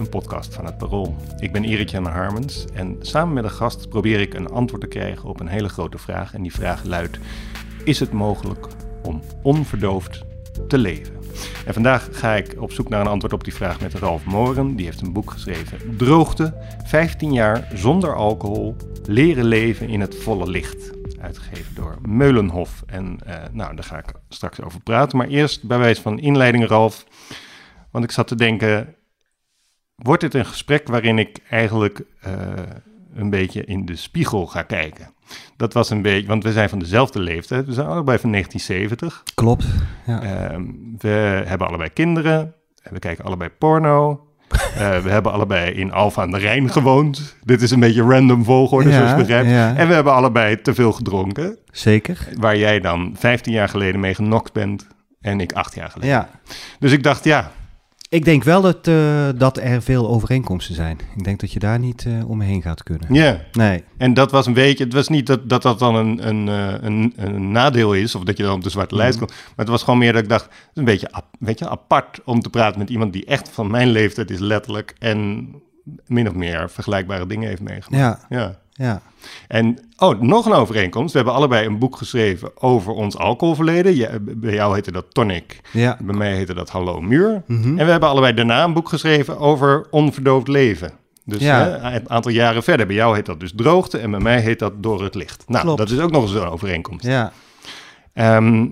[0.00, 1.16] een podcast van het Parool.
[1.38, 4.88] Ik ben Erik Jan Harmens en samen met een gast probeer ik een antwoord te
[4.88, 6.34] krijgen op een hele grote vraag.
[6.34, 7.18] En die vraag luidt,
[7.84, 8.66] is het mogelijk
[9.02, 10.24] om onverdoofd
[10.68, 11.14] te leven?
[11.66, 14.76] En vandaag ga ik op zoek naar een antwoord op die vraag met Ralf Moren.
[14.76, 20.50] Die heeft een boek geschreven, Droogte, 15 jaar zonder alcohol, leren leven in het volle
[20.50, 20.90] licht.
[21.20, 22.82] Uitgegeven door Meulenhof.
[22.86, 25.18] En eh, nou, daar ga ik straks over praten.
[25.18, 27.06] Maar eerst bij wijze van inleiding, Ralf.
[27.90, 28.94] Want ik zat te denken,
[30.02, 32.32] wordt dit een gesprek waarin ik eigenlijk eh,
[33.14, 35.12] een beetje in de spiegel ga kijken?
[35.56, 37.66] Dat was een beetje, want we zijn van dezelfde leeftijd.
[37.66, 39.22] We zijn allebei van 1970.
[39.34, 39.66] Klopt.
[40.06, 40.22] Ja.
[40.22, 40.62] Ehm,
[40.98, 42.54] we hebben allebei kinderen.
[42.90, 44.24] We kijken allebei porno.
[44.48, 47.36] Eh, we hebben allebei in Alfa aan de Rijn gewoond.
[47.44, 49.50] Dit is een beetje random volgorde, Ja, zoals je begrijpt.
[49.50, 49.76] ja.
[49.76, 51.58] En we hebben allebei te veel gedronken.
[51.70, 52.28] Zeker.
[52.38, 54.86] Waar jij dan 15 jaar geleden mee genokt bent
[55.20, 56.14] en ik 8 jaar geleden.
[56.14, 56.28] Ja.
[56.78, 57.50] Dus ik dacht, ja,
[58.10, 60.98] Ik denk wel dat, eh, dat er veel overeenkomsten zijn.
[61.16, 63.14] Ik denk dat je daar niet eh, omheen gaat kunnen.
[63.14, 63.40] ja.
[63.52, 63.84] Nee.
[63.96, 66.82] En dat was een beetje, het was niet dat dat, dat dan een, een, eh,
[66.82, 69.30] een, een nadeel is, of dat je dan op de zwarte lijst komt.
[69.30, 72.20] Maar het was gewoon meer dat ik dacht, het is een beetje, weet je, apart
[72.24, 74.94] om te praten met iemand die echt van mijn leeftijd is, letterlijk.
[74.98, 75.48] En
[76.06, 78.26] min of meer vergelijkbare dingen heeft meegemaakt.
[78.28, 78.38] Ja.
[78.38, 78.58] ja.
[78.72, 79.02] Ja.
[79.48, 81.10] En, oh, nog een overeenkomst.
[81.12, 83.96] We hebben allebei een boek geschreven over ons alcoholverleden.
[83.96, 85.60] Ja, bij jou heette dat Tonic.
[85.72, 85.96] Ja.
[86.02, 87.42] Bij mij heette dat Hallo Muur.
[87.46, 87.78] Mhm.
[87.78, 90.92] En we hebben allebei daarna een boek geschreven over onverdoofd leven.
[91.24, 91.64] Dus Ja.
[91.64, 92.86] hè, een aantal jaren verder.
[92.86, 95.44] Bij jou heet dat dus Droogte en bij mij heet dat Door het Licht.
[95.46, 95.78] Nou, Klopt.
[95.78, 97.04] dat is ook nog eens een overeenkomst.
[97.06, 97.32] Ja.
[98.12, 98.66] Ehm,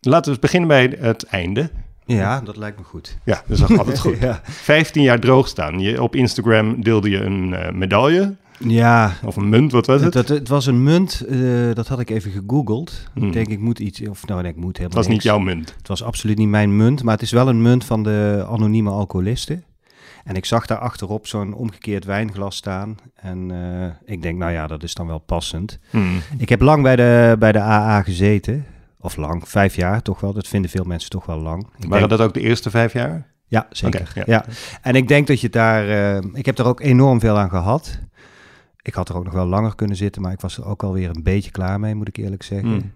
[0.00, 1.70] laten we eens beginnen bij het einde.
[2.06, 3.18] ja, dat lijkt me goed.
[3.24, 4.18] Ja, dat is altijd goed.
[4.20, 4.40] Ja.
[4.44, 5.80] 15 jaar droog staan.
[5.80, 9.12] Je, op Instagram deelde je een eh, medaille Ja.
[9.24, 10.14] of een munt, wat was het?
[10.14, 11.38] Het, het was een munt, eh,
[11.72, 13.08] dat had ik even gegoogeld.
[13.14, 13.26] Hmm.
[13.26, 15.38] Ik denk, ik moet iets, of nou, nee, ik moet helemaal Het was niet jouw
[15.38, 15.74] munt.
[15.78, 18.90] Het was absoluut niet mijn munt, maar het is wel een munt van de anonieme
[18.90, 19.64] alcoholisten.
[20.24, 22.96] En ik zag daar achterop zo'n omgekeerd wijnglas staan.
[23.14, 25.78] En eh, ik denk, nou ja, dat is dan wel passend.
[25.90, 26.18] Hmm.
[26.38, 28.64] Ik heb lang bij de, bij de AA gezeten.
[29.00, 30.32] Of lang, vijf jaar toch wel.
[30.32, 31.62] Dat vinden veel mensen toch wel lang.
[31.62, 33.32] Ik Waren denk- dat ook de eerste vijf jaar?
[33.46, 34.12] Ja, zeker.
[34.14, 34.22] Ja.
[34.26, 34.44] ja.
[34.82, 35.88] En ik denk dat je daar...
[35.88, 37.98] eh, ik heb er ook enorm veel aan gehad.
[38.84, 41.10] Ik had er ook nog wel langer kunnen zitten, maar ik was er ook alweer
[41.10, 42.68] een beetje klaar mee, moet ik eerlijk zeggen.
[42.68, 42.92] Hmm.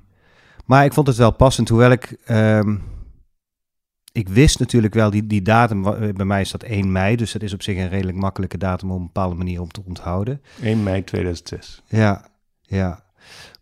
[0.66, 2.16] Maar ik vond het wel passend, hoewel ik...
[2.24, 2.76] ehm,
[4.12, 7.32] ik wist natuurlijk wel, die, die datum, eh, bij mij is dat 1 mei, dus
[7.32, 10.42] dat is op zich een redelijk makkelijke datum op een bepaalde manier om te onthouden.
[10.62, 11.82] 1 mei 2006.
[11.86, 12.24] Ja,
[12.62, 13.06] ja.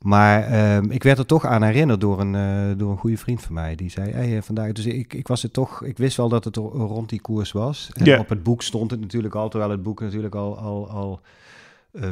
[0.00, 3.42] Maar ehm, ik werd er toch aan herinnerd door een, eh, door een goede vriend
[3.42, 3.74] van mij.
[3.74, 4.72] Die zei, hey, eh, vandaag...
[4.72, 5.84] Dus ik, ik was het toch...
[5.84, 7.90] Ik wist wel dat het ro- rond die koers was.
[7.92, 10.58] En op het boek stond het natuurlijk al, terwijl het boek natuurlijk al...
[10.58, 11.20] al, al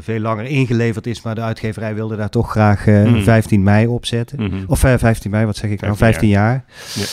[0.01, 3.23] veel langer ingeleverd is, maar de uitgeverij wilde daar toch graag eh, Hmm.
[3.23, 4.43] 15 mei op zetten.
[4.43, 4.65] Mhm.
[4.67, 5.97] Of eh, 15 mei, wat zeg ik nou?
[5.97, 6.65] 15 15 jaar.
[6.95, 7.05] Ja.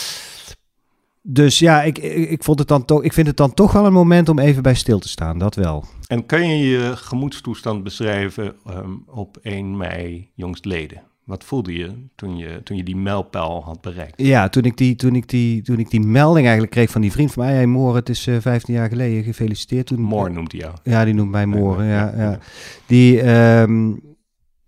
[1.24, 3.92] Dus ja, ik, ik, vond het dan toch, ik vind het dan toch wel een
[3.92, 5.84] moment om even bij stil te staan, dat wel.
[6.06, 11.02] En kan je je gemoedstoestand beschrijven ehm, op 1 mei jongstleden?
[11.24, 14.22] Wat voelde je toen je, toen je die mijlpaal had bereikt?
[14.22, 17.12] Ja, toen ik, die, toen, ik die, toen ik die melding eigenlijk kreeg van die
[17.12, 19.86] vriend van mij, hey Moor, het is eh 15 jaar geleden, gefeliciteerd.
[19.86, 20.74] Toen, Moor noemt hij jou.
[20.82, 22.16] Ja, die noemt mij Moor, ja.
[22.16, 22.38] Ja.
[22.86, 23.92] Die, ehm,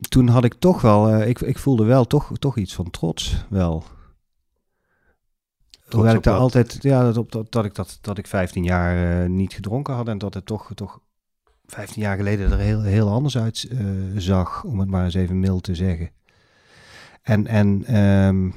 [0.09, 3.45] toen had ik toch wel, eh, ik, ik voelde wel toch, toch iets van trots,
[3.49, 3.85] wel.
[5.89, 8.65] Hoewel op ik daar altijd, ja, dat, op, dat, dat ik dat, dat ik 15
[8.65, 11.01] jaar eh, niet gedronken had en dat het toch, toch
[11.67, 13.71] 15 jaar geleden er heel, heel anders uit
[14.17, 16.11] zag, om het maar eens even mild te zeggen.
[17.25, 18.51] En, en ehm,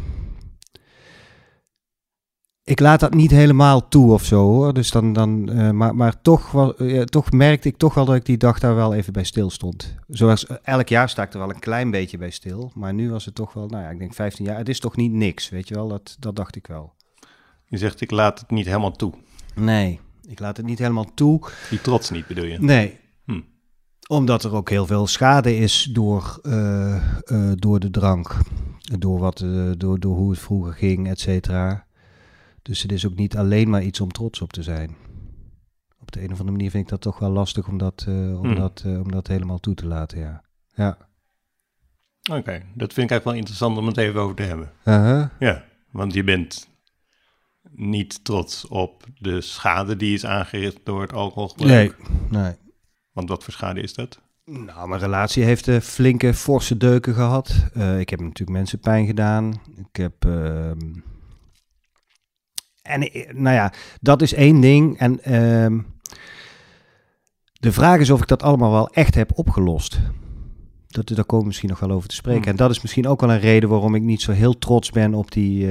[2.63, 4.73] ik laat dat niet helemaal toe of zo hoor.
[4.73, 8.15] Dus dan, dan, eh, maar, maar toch, wel, eh, toch merkte ik toch wel dat
[8.15, 9.95] ik die dag daar wel even bij stil stond.
[10.07, 12.71] Zoals eh, elk jaar sta ik er wel een klein beetje bij stil.
[12.73, 14.57] Maar nu was het toch wel, nou ja, ik denk 15 jaar.
[14.57, 15.87] Het is toch niet niks, weet je wel.
[15.87, 16.93] Dat, dat dacht ik wel.
[17.65, 19.13] Je zegt, ik laat het niet helemaal toe.
[19.55, 21.49] Nee, ik laat het niet helemaal toe.
[21.69, 22.59] Die trots niet, bedoel je?
[22.59, 22.99] Nee.
[24.07, 28.37] Omdat er ook heel veel schade is door, eh, eh, door de drank.
[28.97, 31.85] Door, wat, eh, door, door hoe het vroeger ging, et cetera.
[32.61, 34.95] Dus het is ook niet alleen maar iets om trots op te zijn.
[35.99, 38.45] Op de een of andere manier vind ik dat toch wel lastig om dat, om
[38.45, 38.55] Hm.
[38.55, 40.43] dat, om dat helemaal toe te laten, ja.
[40.75, 40.97] Ja.
[42.31, 44.71] Oké, dat vind ik eigenlijk wel interessant om het even over te hebben.
[44.85, 45.25] Uh-huh.
[45.39, 46.69] Ja, want je bent
[47.71, 51.97] niet trots op de schade die is aangericht door het alcoholgebruik.
[52.29, 52.55] Nee, nee.
[53.17, 54.19] Want wat voor schade is dat?
[54.45, 57.55] Nou, mijn relatie heeft uh, flinke, forse deuken gehad.
[57.77, 59.61] Uh, ik heb natuurlijk mensen pijn gedaan.
[59.75, 60.25] Ik heb.
[60.25, 60.69] Uh,
[62.81, 64.97] en nou ja, dat is één ding.
[64.97, 65.79] En ehm,
[67.53, 69.99] de vraag is of ik dat allemaal wel echt heb opgelost.
[70.87, 72.41] Dat, daar komen we misschien nog wel over te spreken.
[72.41, 72.51] Hmm.
[72.51, 75.13] En dat is misschien ook wel een reden waarom ik niet zo heel trots ben
[75.13, 75.69] op die.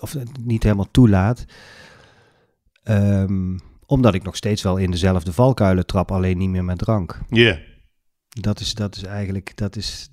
[0.00, 1.44] of het niet helemaal toelaat.
[2.84, 7.20] Um, omdat ik nog steeds wel in dezelfde valkuilen trap, alleen niet meer met drank.
[7.28, 7.58] Ja.
[8.28, 10.08] Dat is, dat is eigenlijk, dat is,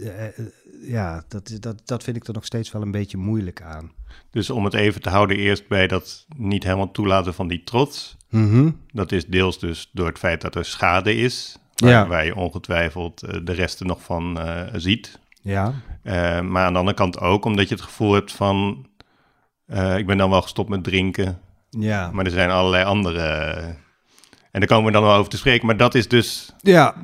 [0.00, 0.10] uh,
[0.82, 3.92] ja, dat, dat, dat vind ik er nog steeds wel een beetje moeilijk aan.
[4.30, 8.16] Dus om het even te houden eerst bij dat niet helemaal toelaten van die trots.
[8.30, 12.06] Mm Dat is deels dus door het feit dat er schade is, waar, ja.
[12.06, 15.18] waar je ongetwijfeld uh, de resten nog van uh, ziet.
[15.42, 15.74] Ja.
[16.42, 18.86] maar aan de andere kant ook omdat je het gevoel hebt van,
[19.96, 21.40] ik ben dan wel gestopt met drinken,
[21.78, 22.10] ja.
[22.12, 23.14] Maar er zijn allerlei andere.
[24.50, 25.66] En daar komen we dan wel over te spreken.
[25.66, 26.94] Maar dat is dus ja.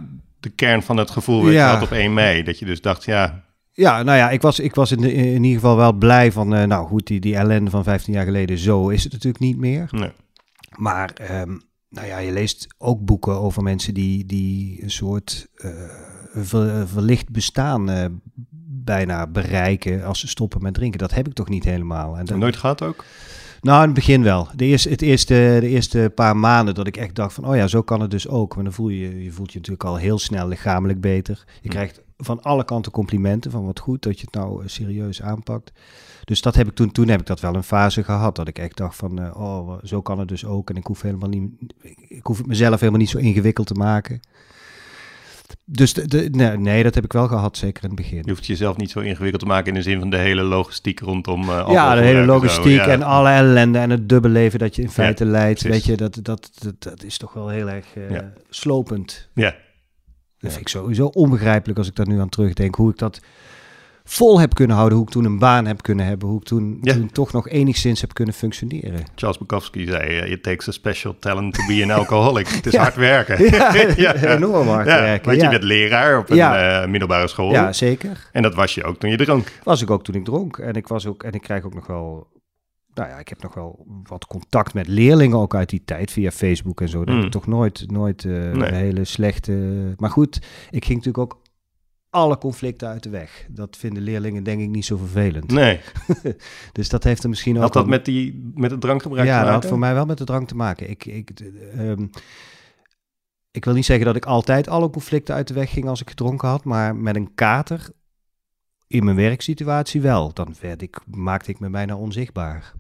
[0.40, 1.69] de kern van het gevoel wat ja.
[1.69, 2.42] je had op 1 mei.
[2.42, 3.44] Dat je dus dacht, ja...
[3.74, 6.54] Ja, nou ja, ik was, ik was in, de, in ieder geval wel blij van...
[6.54, 9.58] Uh, nou goed, die, die ellende van 15 jaar geleden, zo is het natuurlijk niet
[9.58, 9.88] meer.
[9.90, 10.12] Nee.
[10.76, 15.70] Maar, um, nou ja, je leest ook boeken over mensen die, die een soort uh,
[16.34, 17.90] ver, verlicht bestaan...
[17.90, 18.04] Uh,
[18.84, 20.98] bijna bereiken als ze stoppen met drinken.
[20.98, 22.19] Dat heb ik toch niet helemaal.
[22.19, 22.38] En dat...
[22.38, 23.04] Nooit gehad ook?
[23.62, 24.48] Nou, in het begin wel.
[24.54, 27.66] De eerste, het eerste, de eerste paar maanden dat ik echt dacht van, oh ja,
[27.66, 28.54] zo kan het dus ook.
[28.54, 31.44] Maar dan voel je, je voelt je natuurlijk al heel snel lichamelijk beter.
[31.60, 35.22] Je krijgt van alle kanten complimenten van wat goed dat je het nou eh, serieus
[35.22, 35.72] aanpakt.
[36.24, 38.36] Dus dat heb ik toen, toen heb ik dat wel een fase gehad.
[38.36, 40.70] Dat ik echt dacht van, uh, oh, zo kan het dus ook.
[40.70, 41.50] En ik hoef helemaal niet,
[42.08, 44.20] ik hoef het mezelf helemaal niet zo ingewikkeld te maken.
[45.64, 48.22] Dus de, nee, nee, dat heb ik wel gehad, zeker in het begin.
[48.25, 51.00] Je hoeft jezelf niet zo ingewikkeld te maken in de zin van de hele logistiek
[51.00, 51.43] rondom.
[51.43, 55.25] Uh, ja, de hele logistiek en alle ellende en het dubbele dat je in feite
[55.25, 55.62] leidt.
[55.62, 58.19] Weet je, dat, dat, dat, dat, is toch wel heel erg uh,
[58.50, 59.28] slopend.
[59.34, 59.54] Ja.
[60.38, 62.75] Dat vind ik sowieso onbegrijpelijk als ik daar nu aan terugdenk.
[62.75, 63.20] Hoe ik dat
[64.04, 66.81] vol heb kunnen houden, hoe ik toen een baan heb kunnen hebben, hoe ik toen,
[66.82, 69.04] toen toch nog enigszins heb kunnen functioneren.
[69.14, 72.49] Charles Bukowski zei, uh, it takes a special talent to be an alcoholic.
[72.62, 73.44] Het is hard werken.
[73.96, 75.28] ja, enorm hard werken.
[75.28, 77.50] Want je bent leraar op een uh, middelbare school.
[77.50, 78.28] Ja, zeker.
[78.32, 79.52] En dat was je ook toen je dronk.
[79.62, 80.58] Was ik ook toen ik dronk.
[80.58, 82.31] En ik, was ook, en ik krijg ook nog wel
[82.94, 86.31] nou ja, ik heb nog wel wat contact met leerlingen ook uit die tijd via
[86.31, 86.98] Facebook en zo.
[86.98, 87.16] Dat mm.
[87.16, 88.72] heb ik toch nooit, nooit uh, nee.
[88.72, 89.52] hele slechte.
[89.96, 90.37] Maar goed,
[90.70, 91.41] ik ging natuurlijk ook
[92.12, 93.46] alle conflicten uit de weg.
[93.48, 95.50] Dat vinden leerlingen denk ik niet zo vervelend.
[95.50, 95.80] Nee.
[96.72, 97.62] dus dat heeft er misschien ook...
[97.62, 99.48] Had dat met, die, met het drankgebruik ja, te maken?
[99.48, 100.90] Ja, dat had voor mij wel met de drank te maken.
[100.90, 101.30] Ik, ik,
[101.78, 102.10] um,
[103.50, 106.08] ik wil niet zeggen dat ik altijd alle conflicten uit de weg ging als ik
[106.08, 107.88] gedronken had, maar met een kater
[108.86, 110.32] in mijn werksituatie wel.
[110.32, 112.72] Dan werd ik, maakte ik me bijna onzichtbaar.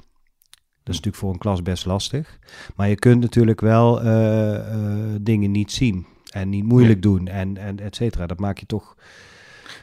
[0.82, 2.38] Dat is natuurlijk voor een klas best lastig.
[2.76, 7.56] Maar je kunt natuurlijk wel uh, uh, dingen niet zien en niet moeilijk doen en,
[7.56, 8.26] en et cetera.
[8.26, 8.96] Dat maak je toch...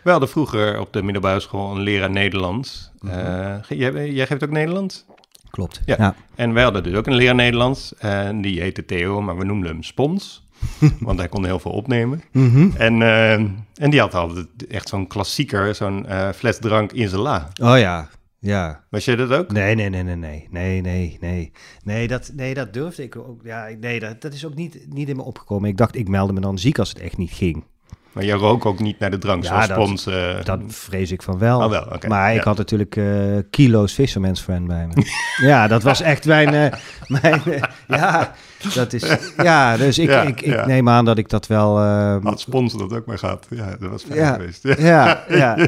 [0.03, 2.91] We hadden vroeger op de middelbare school een leraar Nederlands.
[2.99, 3.19] Mm -hmm.
[3.19, 5.05] uh, jij, jij, geeft ook Nederlands?
[5.49, 5.95] Klopt, ja.
[5.97, 6.15] ja.
[6.35, 7.93] En wij hadden dus ook een leraar Nederlands.
[7.97, 10.47] En die heette Theo, maar we noemden hem Spons.
[10.99, 12.23] want hij kon heel veel opnemen.
[12.31, 12.73] Mm -hmm.
[12.77, 17.21] en, uh, en die had altijd echt zo'n klassieker, zo'n uh, fles drank in zijn
[17.21, 17.47] la.
[17.61, 18.09] Oh ja,
[18.39, 18.83] ja.
[18.89, 19.51] Was jij dat ook?
[19.51, 21.51] Nee, nee, nee, nee, nee, nee, nee, nee.
[21.83, 23.41] Nee, dat, nee, dat durfde ik ook.
[23.43, 25.69] Ja, nee, dat, dat is ook niet, niet in me opgekomen.
[25.69, 27.63] Ik dacht, ik meldde me dan ziek als het echt niet ging.
[28.11, 30.07] Maar jij rook ook niet naar de drank ja, zoals dat, spons?
[30.07, 30.43] Uh...
[30.43, 31.63] Dat vrees ik van wel.
[31.63, 32.09] Oh, wel okay.
[32.09, 32.39] Maar ja.
[32.39, 34.93] ik had natuurlijk uh, kilo's Fisherman's Friend bij me.
[35.47, 36.53] ja, dat was echt mijn...
[36.53, 36.79] Uh,
[37.21, 37.41] mijn
[37.87, 38.35] ja,
[38.73, 39.17] dat is...
[39.37, 41.79] Ja, dus ik, ja, ik, ik neem aan dat ik dat wel...
[42.23, 43.47] Had spons dat ook maar gehad.
[43.49, 44.63] Ja, dat was fijn geweest.
[44.63, 45.67] Ja, ja, ja.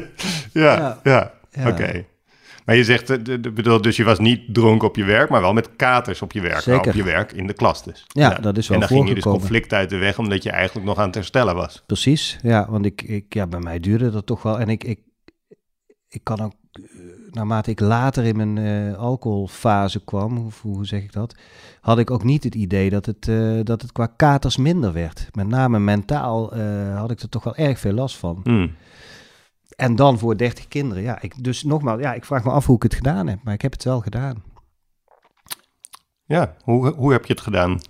[0.52, 1.32] ja, ja.
[1.58, 1.68] oké.
[1.68, 2.06] Okay.
[2.64, 5.40] Maar je zegt, de, de, bedoel, dus je was niet dronken op je werk, maar
[5.40, 6.60] wel met katers op je werk.
[6.60, 6.88] Zeker.
[6.88, 8.04] Op je werk in de klas dus.
[8.08, 8.38] Ja, ja.
[8.38, 10.86] dat is wel En dan ging je dus conflict uit de weg, omdat je eigenlijk
[10.86, 11.82] nog aan het herstellen was.
[11.86, 14.60] Precies, ja, want ik, ik, ja, bij mij duurde dat toch wel.
[14.60, 15.00] En ik, ik,
[16.08, 16.52] ik kan ook,
[17.30, 21.34] naarmate ik later in mijn uh, alcoholfase kwam, hoe, hoe zeg ik dat,
[21.80, 25.28] had ik ook niet het idee dat het, uh, dat het qua katers minder werd.
[25.32, 28.40] Met name mentaal uh, had ik er toch wel erg veel last van.
[28.44, 28.70] Mm.
[29.82, 31.02] En dan voor 30 kinderen.
[31.02, 33.54] Ja, ik, dus nogmaals, ja, ik vraag me af hoe ik het gedaan heb, maar
[33.54, 34.42] ik heb het wel gedaan.
[36.24, 37.80] Ja, hoe, hoe heb je het gedaan?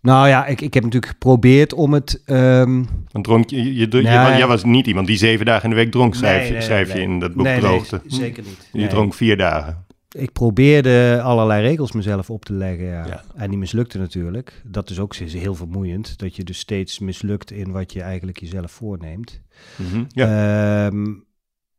[0.00, 2.22] Nou ja, ik, ik heb natuurlijk geprobeerd om het.
[2.26, 2.88] Um...
[3.12, 4.02] Want dronk je, je, je, nee.
[4.02, 6.92] jij was niet iemand die zeven dagen in de week dronk, schrijf, nee, nee, schrijf
[6.92, 8.00] je in dat boek Droogte.
[8.04, 8.68] Nee, zeker niet.
[8.72, 9.86] Je dronk vier dagen.
[10.08, 13.06] Ik probeerde allerlei regels mezelf op te leggen, ja.
[13.06, 13.24] Ja.
[13.34, 14.62] En die mislukte natuurlijk.
[14.64, 18.72] Dat is ook heel vermoeiend, dat je dus steeds mislukt in wat je eigenlijk jezelf
[18.72, 19.40] voorneemt.
[19.76, 20.86] Mhm, ja.
[20.86, 21.26] Um,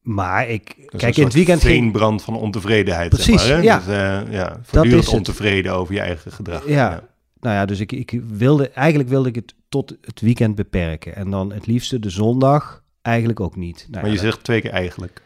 [0.01, 1.73] maar ik, Dus kijk, in het weekend ging...
[1.73, 3.09] veenbrand van ontevredenheid.
[3.09, 3.63] Precies, zeg maar, hè?
[3.63, 3.77] ja.
[3.77, 6.67] Dus, uh, ja voortdurend ontevreden over je eigen gedrag.
[6.67, 7.07] Ja.
[7.39, 11.15] Nou ja, dus ik, ik wilde, eigenlijk wilde ik het tot het weekend beperken.
[11.15, 13.87] En dan het liefste de zondag eigenlijk ook niet.
[13.89, 15.21] Nou, maar je ja, zegt twee keer eigenlijk.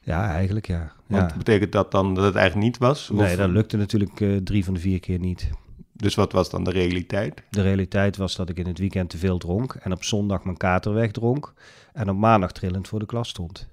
[0.00, 0.92] Ja, eigenlijk ja.
[1.10, 1.36] Want ja.
[1.36, 3.10] betekent dat dan dat het eigenlijk niet was?
[3.10, 5.50] Of- Nee, dat lukte natuurlijk eh, drie van de vier keer niet.
[5.92, 7.42] Dus wat was dan de realiteit?
[7.50, 10.56] De realiteit was dat ik in het weekend te veel dronk en op zondag mijn
[10.56, 11.52] kater wegdronk
[11.92, 13.68] en op maandag trillend voor de klas stond.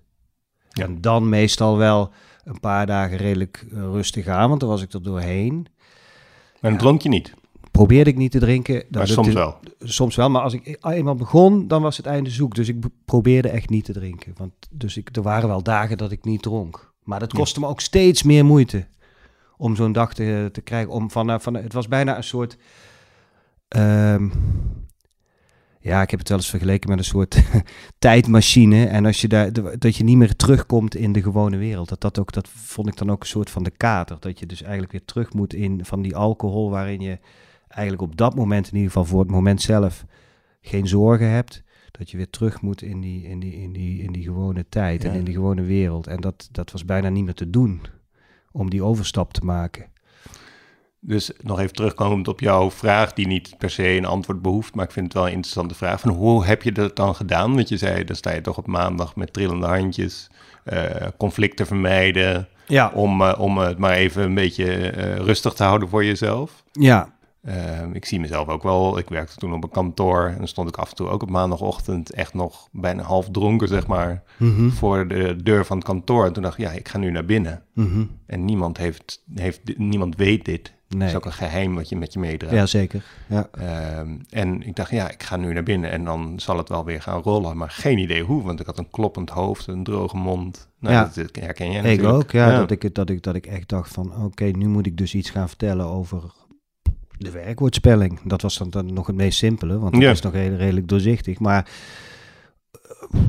[0.70, 0.84] Ja.
[0.84, 2.12] En dan meestal wel
[2.44, 5.68] een paar dagen redelijk eh, rustig aan, want dan was ik er doorheen.
[6.62, 7.34] Maar dan dronk je niet.
[7.72, 8.74] Probeerde ik niet te drinken.
[8.76, 9.56] Dat maar soms wel.
[9.80, 12.56] Soms wel, maar als ik eenmaal begon, dan was het einde zoek.
[12.56, 14.34] Dus ik be- probeerde echt niet te drinken.
[14.38, 16.94] Want dus ik, er waren wel dagen dat ik niet dronk.
[17.08, 17.38] Maar dat Ja.
[17.38, 18.88] kostte me ook steeds meer moeite
[19.58, 20.92] om zo'n dag te, te krijgen.
[20.92, 22.58] Om van, eh, van, het was bijna een soort...
[23.68, 24.30] ehm,
[25.80, 27.44] ja, ik heb het wel eens vergeleken met een soort
[28.00, 28.86] tijdmachine.
[28.86, 31.90] En als je daar, dat je niet meer terugkomt in de gewone wereld.
[31.90, 34.18] Dat, dat, ook, dat vond ik dan ook een soort van de kater.
[34.20, 37.20] Dat je dus eigenlijk weer terug moet in van die alcohol waarin je
[37.68, 40.06] eigenlijk op dat moment in ieder geval voor het moment zelf
[40.62, 41.64] geen zorgen hebt.
[41.92, 45.04] Dat je weer terug moet in die, in die, in die, in die gewone tijd
[45.04, 46.08] en in die gewone wereld.
[46.08, 47.82] En dat, dat was bijna niet meer te doen
[48.52, 49.86] om die overstap te maken.
[51.00, 54.86] Dus nog even terugkomend op jouw vraag, die niet per se een antwoord behoeft, maar
[54.86, 56.00] ik vind het wel een interessante vraag.
[56.00, 57.56] Van hoe heb je dat dan gedaan?
[57.56, 60.28] Want je zei, dan sta je toch op maandag met trillende handjes,
[60.64, 65.64] eh, conflicten vermijden, Ja, om, eh, om het maar even een beetje eh, rustig te
[65.64, 66.64] houden voor jezelf.
[66.72, 67.16] ja,
[67.48, 70.70] Eh, ik zie mezelf ook wel, ik werkte toen op een kantoor en dan stond
[70.70, 74.70] ik af en toe ook op maandagochtend echt nog bijna half dronken, zeg maar, Mhm,
[74.70, 76.26] voor de deur van het kantoor.
[76.26, 77.64] En toen dacht ik, ja, ik ga nu naar binnen.
[77.74, 78.04] mhm.
[78.26, 80.74] En niemand, heeft, heeft, niemand weet dit.
[80.88, 81.08] Nee.
[81.08, 82.56] is ook een geheim wat je met je meedraagt.
[82.56, 83.04] Ja, zeker.
[83.28, 83.48] Ja.
[83.52, 86.86] Ehm, en ik dacht, ja, ik ga nu naar binnen en dan zal het wel
[86.86, 87.58] weer gaan rollen.
[87.58, 90.70] Maar geen idee hoe, want ik had een kloppend hoofd, een droge mond.
[90.80, 91.04] Nou, Ja.
[91.04, 92.14] dat, dat herken je Ik natuurlijk.
[92.16, 94.98] ook, ja, Dat, ik, dat, ik, dat ik echt dacht van, oké, nu moet ik
[94.98, 96.24] dus iets gaan vertellen over
[97.18, 98.20] de werkwoordspelling.
[98.24, 100.12] Dat was dan, dan nog het meest simpele, want dat Ja.
[100.12, 101.40] is nog heel, redelijk doorzichtig.
[101.40, 101.70] Maar
[102.72, 103.20] eh,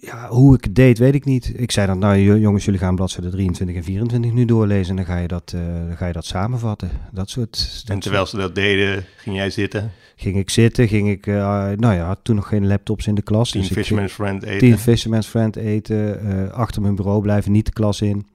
[0.00, 1.52] ja, hoe ik het deed, weet ik niet.
[1.56, 4.96] Ik zei dan, nou jo- jongens, jullie gaan bladzijde 23 en 24 nu doorlezen en
[4.96, 6.90] dan ga je dat, eh, dan ga je dat samenvatten.
[7.12, 7.82] Dat soort...
[7.86, 11.34] En terwijl ze dat deden, ging jij zitten, Ging ik zitten, ging ik, eh,
[11.76, 13.50] nou ja, had toen nog geen laptops in de klas.
[13.50, 14.78] tien dus Fisherman's Friend eten.
[14.78, 18.26] Fisherman's Friend eten, achter mijn bureau blijven, niet de klas in.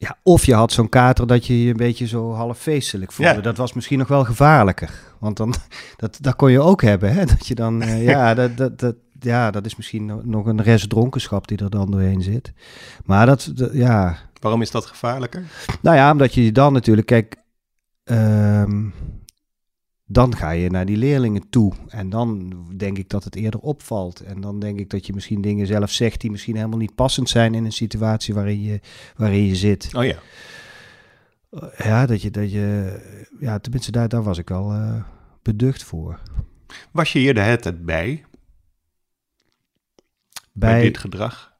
[0.00, 3.34] Ja, of je had zo'n kater dat je je een beetje zo half feestelijk voelde.
[3.34, 3.40] Ja.
[3.40, 4.90] Dat was misschien nog wel gevaarlijker.
[5.18, 5.54] Want dan,
[5.96, 7.24] dat, dat kon je ook hebben, hè?
[7.24, 10.62] Dat je dan, eh, ja, dat, dat, dat, ja, dat is misschien no- nog een
[10.62, 12.52] rest dronkenschap die er dan doorheen zit.
[13.04, 15.42] Maar dat, dat- ja, Waarom is dat gevaarlijker?
[15.82, 17.36] nou ja, omdat je dan natuurlijk, kijk,
[18.04, 18.86] ehm,
[20.10, 21.72] dan ga je naar die leerlingen toe.
[21.88, 24.20] En dan denk ik dat het eerder opvalt.
[24.20, 27.28] En dan denk ik dat je misschien dingen zelf zegt die misschien helemaal niet passend
[27.28, 28.80] zijn in een situatie waarin je,
[29.16, 29.90] waarin je zit.
[29.94, 30.18] Oh ja,
[31.50, 32.98] Eh, Ja, dat je, dat je,
[33.40, 35.02] ja, tenminste daar, daar was ik wel eh,
[35.42, 36.20] beducht voor.
[36.92, 38.24] was je hier de hele tijd bij,
[40.52, 41.52] bij, Bij, dit gedrag,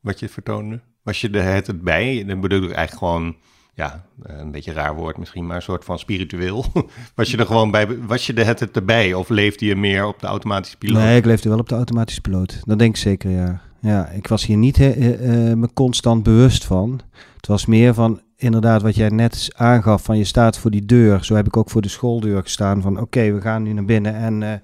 [0.00, 0.80] wat je vertoonde?
[1.02, 2.24] Was je de tijd bij?
[2.24, 3.36] Dan bedoel ik eigenlijk gewoon,
[3.78, 6.64] ja, eh, een beetje raar woord misschien, maar een soort van spiritueel.
[7.14, 10.20] was je er gewoon bij, was je de tijd erbij of leefde je meer op
[10.20, 11.02] de automatische piloot?
[11.02, 12.60] nee, ik leefde wel op de automatische piloot.
[12.64, 13.60] Dat denk ik zeker, ja.
[13.80, 17.00] Ja, ik was hier niet eh, eh, me constant bewust van.
[17.36, 21.24] Het was meer van, inderdaad, wat jij net aangaf, van je staat voor die deur.
[21.24, 24.14] Zo heb ik ook voor de schooldeur gestaan van, oké, we gaan nu naar binnen.
[24.14, 24.62] En,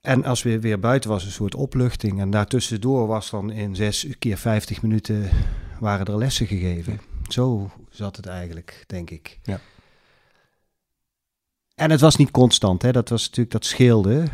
[0.00, 2.20] en als we weer buiten was, een soort opluchting.
[2.20, 5.28] En daartussendoor was dan in zes keer 50 minuten
[5.80, 7.13] waren er lessen gegeven.
[7.28, 9.38] Zo zat het eigenlijk, denk ik.
[9.42, 9.60] Ja.
[11.74, 12.92] En het was niet constant, hè.
[12.92, 14.24] Dat was natuurlijk, dat scheelde.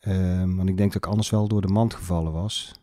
[0.00, 2.74] Ehm, want ik denk dat ik anders wel door de mand gevallen was.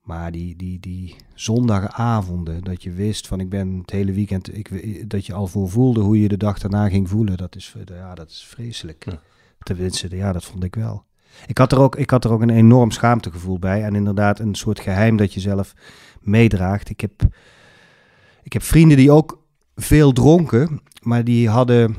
[0.00, 5.10] Maar die, die, die zondagavonden, dat je wist van ik ben het hele weekend, ik,
[5.10, 8.14] dat je al voor voelde hoe je de dag daarna ging voelen, dat is, ja,
[8.14, 9.04] dat is vreselijk.
[9.04, 9.20] Ja.
[9.58, 11.04] Tenminste, ja, dat vond ik wel.
[11.46, 14.54] Ik had, er ook, ik had er ook een enorm schaamtegevoel bij en inderdaad een
[14.54, 15.74] soort geheim dat je zelf
[16.20, 16.88] meedraagt.
[16.88, 17.22] Ik heb,
[18.42, 21.96] ik heb vrienden die ook veel dronken, maar die hadden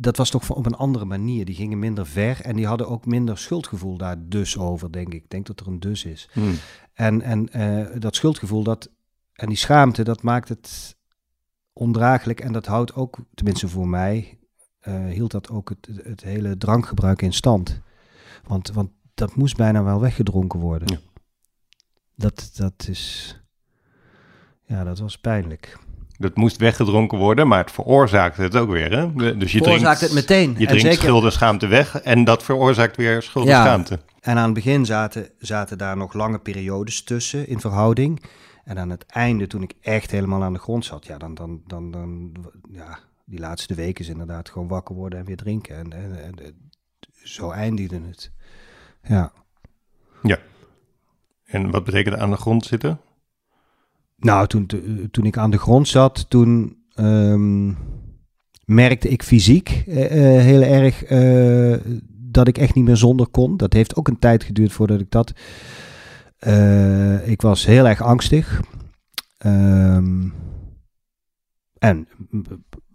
[0.00, 1.44] dat was toch op een andere manier.
[1.44, 5.22] Die gingen minder ver en die hadden ook minder schuldgevoel daar dus over, denk ik.
[5.22, 6.28] Ik denk dat er een dus is.
[6.32, 6.54] Hmm.
[6.92, 8.90] En, en eh, dat schuldgevoel dat,
[9.32, 10.96] en die schaamte, dat maakt het
[11.72, 12.40] ondraaglijk.
[12.40, 14.38] En dat houdt ook, tenminste voor mij,
[14.78, 17.80] eh, hield dat ook het, het hele drankgebruik in stand.
[18.46, 20.88] Want, want dat moest bijna wel weggedronken worden.
[20.88, 20.98] Ja.
[22.14, 23.34] Dat, dat is,
[24.68, 25.78] ja, dat was pijnlijk.
[26.18, 28.90] Dat moest weggedronken worden, maar het veroorzaakte het ook weer.
[28.92, 29.36] Hè?
[29.36, 30.50] Dus je Veroorzaakt drinkt, het meteen.
[30.58, 33.62] Je drinkt zeker- schuld en schaamte weg en dat veroorzaakt weer schuld en Ja.
[33.64, 33.98] schaamte.
[34.20, 38.22] En aan het begin zaten, zaten daar nog lange periodes tussen in verhouding.
[38.64, 41.60] En aan het einde, toen ik echt helemaal aan de grond zat, ja, dan, dan,
[41.66, 42.32] dan, dan,
[42.70, 45.76] ja, die laatste weken is inderdaad gewoon wakker worden en weer drinken.
[45.76, 46.70] En, en, en, en
[47.22, 48.32] zo eindigde het.
[49.02, 49.32] Ja.
[51.44, 53.00] En wat betekent aan de grond zitten?
[54.18, 57.72] Nou, toen, to- toen ik aan de grond zat, toen ehm,
[58.64, 61.94] merkte ik fysiek eh, eh, heel erg eh,
[62.30, 63.56] dat ik echt niet meer zonder kon.
[63.56, 65.32] Dat heeft ook een tijd geduurd voordat ik dat...
[66.38, 68.60] eh, ik was heel erg angstig.
[69.38, 70.28] Ehm,
[71.78, 72.08] en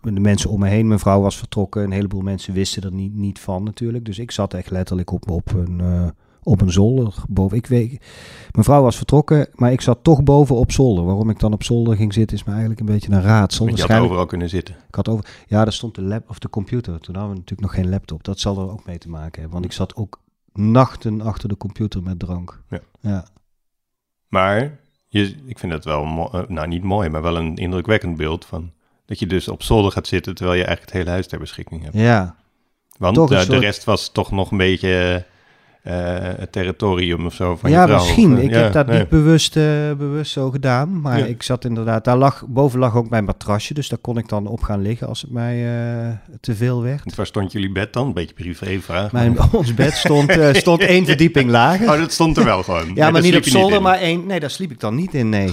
[0.01, 1.84] de mensen om me heen, mijn vrouw was vertrokken.
[1.84, 4.06] Een heleboel mensen wisten er niet, niet van natuurlijk.
[4.06, 5.82] Dus ik zat echt letterlijk op, op een...
[6.44, 7.58] op een zolder boven.
[7.58, 7.90] Ik weet,
[8.52, 11.06] mijn vrouw was vertrokken, maar ik zat toch boven op zolder.
[11.06, 13.66] Waarom ik dan op zolder ging zitten is me eigenlijk een beetje een raadsel.
[13.66, 14.76] Want je had overal kunnen zitten.
[14.88, 17.00] ik had over, ja, daar stond de lap of de computer.
[17.00, 18.24] Toen hadden we natuurlijk nog geen laptop.
[18.24, 19.52] Dat zal er ook mee te maken hebben.
[19.52, 20.22] Want ik zat ook
[20.54, 22.62] nachten achter de computer met drank.
[22.70, 22.80] Ja.
[23.00, 23.26] ja.
[24.28, 28.46] Maar je, ik vind het wel, eh, nou niet mooi, maar wel een indrukwekkend beeld
[28.46, 28.72] van
[29.06, 31.84] dat je dus op zolder gaat zitten terwijl je eigenlijk het hele huis ter beschikking
[31.84, 31.96] hebt.
[31.96, 32.36] Ja.
[32.98, 35.33] Want eh, de rest was toch nog een beetje eh,
[35.92, 38.00] het territorium of zo van ja, je vrouw.
[38.00, 38.32] misschien.
[38.34, 39.00] Of, eh, ik ja, heb dat nee.
[39.00, 39.63] niet bewust, eh,
[39.98, 41.02] bewust zo gedaan.
[41.02, 41.25] Maar Ja.
[41.25, 43.74] ik zat inderdaad, daar lag, boven lag ook mijn matrasje.
[43.74, 45.56] Dus daar kon ik dan op gaan liggen als het mij
[46.06, 46.10] eh,
[46.40, 47.16] te veel werd.
[47.16, 48.08] Waar stond jullie bed dan?
[48.08, 49.12] Een beetje privévraag.
[49.12, 51.92] Mijn, ons bed stond, eh, stond één verdieping lager.
[51.92, 52.92] Oh, dat stond er wel gewoon.
[52.96, 54.25] Ja, maar niet op zolder, maar één.
[54.25, 55.30] Nee, daar sliep ik dan niet in.
[55.30, 55.52] Nee,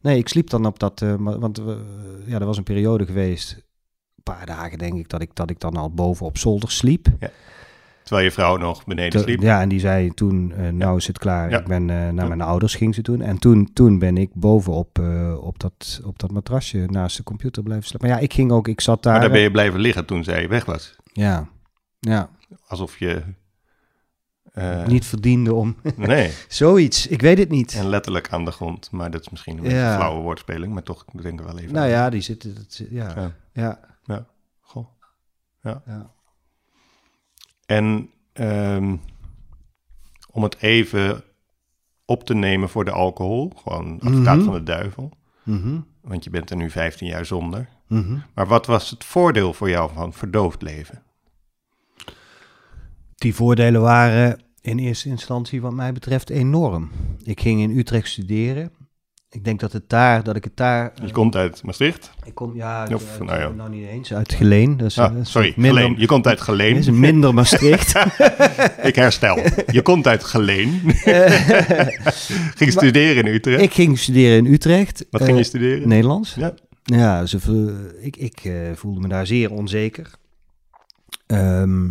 [0.00, 1.02] nee ik sliep dan op dat.
[1.02, 1.64] eh, want eh,
[2.26, 3.52] ja, er was een periode geweest.
[3.52, 7.06] Een paar dagen denk ik dat ik, dat ik dan al boven op zolder sliep.
[8.02, 9.40] Terwijl je vrouw nog beneden sliep.
[9.40, 11.50] ja, en die zei toen: eh, Nou is het klaar.
[11.50, 11.58] Ja.
[11.58, 13.20] Ik ben eh, naar mijn ouders, ging ze toen.
[13.20, 17.62] En toen, toen ben ik bovenop eh, op, dat, op dat matrasje naast de computer
[17.62, 18.08] blijven slapen.
[18.08, 19.12] Maar ja, ik ging ook, ik zat daar.
[19.12, 20.96] Maar daar ben je blijven liggen toen zij weg was.
[21.12, 21.48] Ja,
[22.00, 22.30] ja.
[22.66, 23.22] Alsof je...
[24.86, 25.76] niet verdiende om.
[25.96, 27.74] Nee, Zoiets, ik weet het niet.
[27.74, 28.90] en letterlijk aan de grond.
[28.90, 29.96] Maar dat is misschien een Ja.
[29.96, 31.90] flauwe woordspeling, maar toch, ik denk er wel even Nou aan.
[31.92, 32.54] ja, die zitten.
[32.54, 33.80] dat ja, Ja.
[34.04, 34.26] ja.
[34.60, 34.86] Goh.
[35.62, 35.82] ja.
[37.76, 38.96] En ehm,
[40.30, 41.22] om het even
[42.04, 44.44] op te nemen voor de alcohol, gewoon advocaat Mhm.
[44.44, 45.10] van de duivel,
[45.42, 47.68] Mhm, want je bent er nu 15 jaar zonder.
[47.88, 48.16] mhm.
[48.34, 51.02] Maar wat was het voordeel voor jou van verdoofd leven?
[53.14, 56.90] Die voordelen waren in eerste instantie wat mij betreft enorm.
[57.22, 58.72] Ik ging in Utrecht studeren.
[59.32, 60.92] Ik denk dat het daar, dat ik het daar.
[61.04, 62.10] Je komt uit Maastricht.
[62.24, 63.48] ik kom ja, uit, Of, uit- nou ja.
[63.48, 64.76] nou niet eens uit Geleen.
[64.76, 65.98] Dus, Ah, sorry, minder, Geleen.
[66.00, 66.76] Je komt uit Geleen.
[66.76, 67.92] is een minder Maastricht.
[68.88, 69.38] Ik herstel.
[69.66, 70.80] Je komt uit Geleen.
[72.60, 73.62] ging studeren in Utrecht.
[73.62, 75.06] ik ging studeren in Utrecht.
[75.10, 75.88] Wat ging je eh, studeren?
[75.88, 76.34] Nederlands.
[76.34, 76.54] Ja.
[76.82, 77.38] Ja, ze,
[78.00, 80.10] ik, ik eh, voelde me daar zeer onzeker.
[81.26, 81.88] Ehm,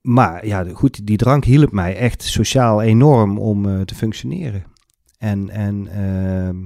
[0.00, 4.64] maar ja, goed, die drank hielp mij echt sociaal enorm om eh, te functioneren.
[5.22, 6.56] En, en ehm,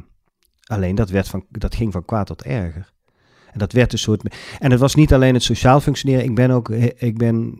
[0.66, 2.92] alleen dat, werd van, dat ging van kwaad tot erger.
[3.52, 4.34] En dat werd een soort.
[4.58, 6.24] En het was niet alleen het sociaal functioneren.
[6.24, 7.58] Ik ben ook, ik ben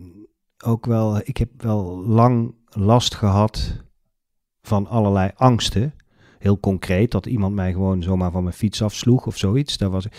[0.64, 1.20] ook wel.
[1.24, 3.82] Ik heb wel lang last gehad
[4.62, 5.94] van allerlei angsten.
[6.38, 9.78] Heel concreet, dat iemand mij gewoon zomaar van mijn fiets afsloeg of zoiets.
[9.78, 10.12] Daar was ik.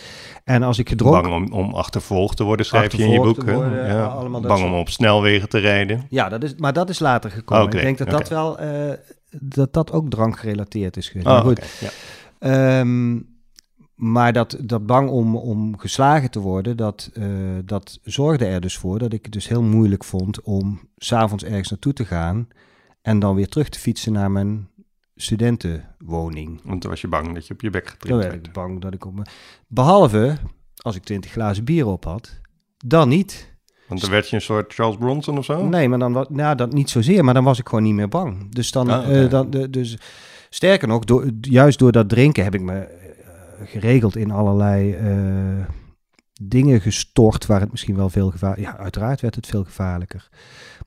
[0.43, 1.29] En als ik gedronken...
[1.29, 3.43] Bang om, om achtervolgd te worden, schrijf je in je boek.
[3.43, 4.39] worden, ja.
[4.39, 6.05] Bang om op snelwegen te rijden.
[6.09, 7.73] Ja, dat is, maar dat is later gekomen.
[7.73, 8.59] Ik denk dat dat wel...
[8.59, 8.93] eh,
[9.29, 11.27] dat dat ook drankgerelateerd is geweest.
[11.27, 11.89] Oh, maar goed, oké, ja.
[12.39, 13.19] Ehm,
[13.95, 17.25] maar dat, dat bang om, om geslagen te worden, dat, eh,
[17.65, 21.69] dat zorgde er dus voor dat ik het dus heel moeilijk vond om s'avonds ergens
[21.69, 22.47] naartoe te gaan
[23.01, 24.69] en dan weer terug te fietsen naar mijn
[25.15, 26.61] studentenwoning.
[26.63, 28.93] Want toen was je bang dat je op je bek Dan getrild werd bang dat
[28.93, 29.21] ik op.
[29.67, 30.37] Behalve
[30.75, 32.39] als ik 20 glazen bier op had,
[32.77, 33.55] dan niet.
[33.87, 35.67] Want dan werd je een soort Charles Bronson of zo?
[35.67, 38.07] Nee, maar dan was nou, dat niet zozeer, maar dan was ik gewoon niet meer
[38.07, 38.53] bang.
[38.53, 39.97] Dus dan, Ah, eh, dan dus
[40.49, 42.87] sterker nog, door, juist door dat drinken heb ik me eh,
[43.65, 45.07] geregeld in allerlei eh,
[46.41, 48.59] dingen gestort waar het misschien wel veel gevaar.
[48.59, 50.29] Ja, uiteraard werd het veel gevaarlijker.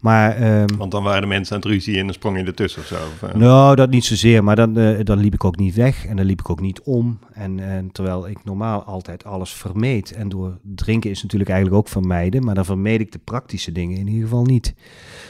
[0.00, 2.82] Maar ehm, Want dan waren de mensen aan het ruzie en dan sprong je ertussen
[2.82, 2.94] of zo.
[2.94, 6.06] Of, eh, nou, dat niet zozeer, maar dan, eh, dan liep ik ook niet weg
[6.06, 7.18] en dan liep ik ook niet om.
[7.32, 10.12] En, en terwijl ik normaal altijd alles vermeed.
[10.12, 13.98] En door drinken is natuurlijk eigenlijk ook vermijden, maar dan vermeed ik de praktische dingen
[13.98, 14.74] in ieder geval niet.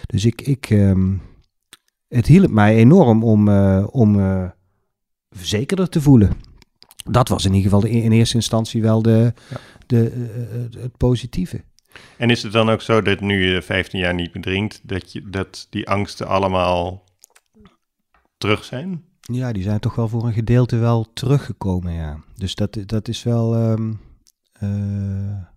[0.06, 1.12] Dus ik, ik ehm,
[2.10, 4.44] het hielp mij enorm om, eh, om eh,
[5.30, 6.32] verzekerder te voelen.
[7.04, 9.56] Dat was in ieder geval de, in eerste instantie wel de, Ja.
[9.90, 11.64] De, eh, het, positieve.
[12.16, 15.12] En is het dan ook zo dat nu je 15 jaar niet meer drinkt, dat,
[15.12, 17.04] je, dat die angsten allemaal
[18.38, 19.04] terug zijn?
[19.20, 22.20] Ja, die zijn toch wel voor een gedeelte wel teruggekomen, ja.
[22.34, 23.54] Dus dat, dat is wel...
[23.54, 23.92] ehm,
[24.52, 25.48] eh,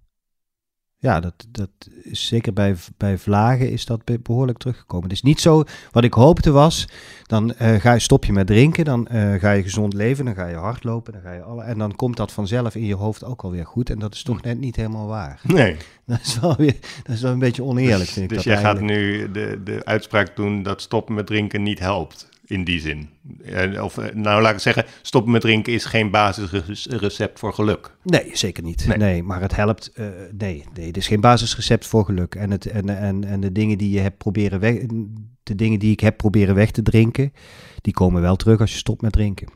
[1.04, 1.70] Ja, dat, dat
[2.04, 5.04] is zeker bij, bij vlagen is dat be- behoorlijk teruggekomen.
[5.04, 6.88] Het is niet zo, wat ik hoopte was,
[7.24, 10.36] dan eh, ga je, stop je met drinken, dan eh, ga je gezond leven, dan
[10.36, 13.24] ga je hardlopen, dan ga je alle, en dan komt dat vanzelf in je hoofd
[13.24, 13.89] ook alweer goed.
[13.89, 15.42] En dat is toch net niet helemaal waar.
[15.54, 15.78] Nee.
[16.06, 18.63] Dat is wel, weer, dat is wel een beetje oneerlijk, vind ik dus dat jij
[18.63, 23.10] gaat nu de, de uitspraak doen dat stoppen met drinken niet helpt, in die zin.
[23.82, 27.95] Of, eh, nou, laat ik zeggen, stoppen met drinken is geen basisrecept voor geluk.
[28.03, 28.88] Nee, zeker niet.
[28.88, 28.97] Nee.
[28.97, 29.91] Nee, maar het helpt.
[29.93, 30.06] eh,
[30.38, 32.36] nee, nee, het is geen basisrecept voor geluk.
[32.36, 34.75] En, het, en, en, en de dingen die je hebt proberen weg,
[35.43, 37.34] de dingen die ik heb proberen weg te drinken,
[37.82, 39.47] die komen wel terug als je stopt met drinken.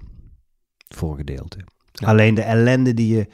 [0.88, 1.58] Voor gedeelte.
[1.91, 2.08] Ja.
[2.08, 3.28] Alleen de ellende die je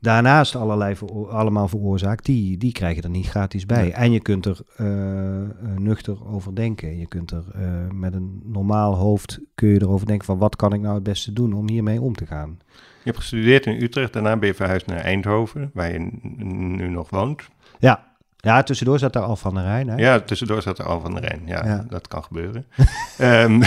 [0.00, 0.96] daarnaast allerlei
[1.28, 3.92] allemaal veroorzaakt, die, die krijg je er niet gratis bij.
[3.92, 6.98] En je kunt er eh, eh, nuchter over denken.
[6.98, 10.72] Je kunt er eh, met een normaal hoofd kun je erover denken van wat kan
[10.72, 12.58] ik nou het beste doen om hiermee om te gaan.
[12.98, 17.10] Je hebt gestudeerd in Utrecht, daarna ben je verhuisd naar Eindhoven, waar je nu nog
[17.10, 17.48] woont.
[17.78, 18.07] Ja,
[18.40, 19.88] ja tussendoor zat daar al van de Rijn.
[19.88, 19.96] Hè?
[19.96, 21.42] Ja, tussendoor zat er al van de Rijn.
[21.46, 21.84] Ja, Ja.
[21.88, 22.66] dat kan gebeuren.
[23.18, 23.62] Ehm,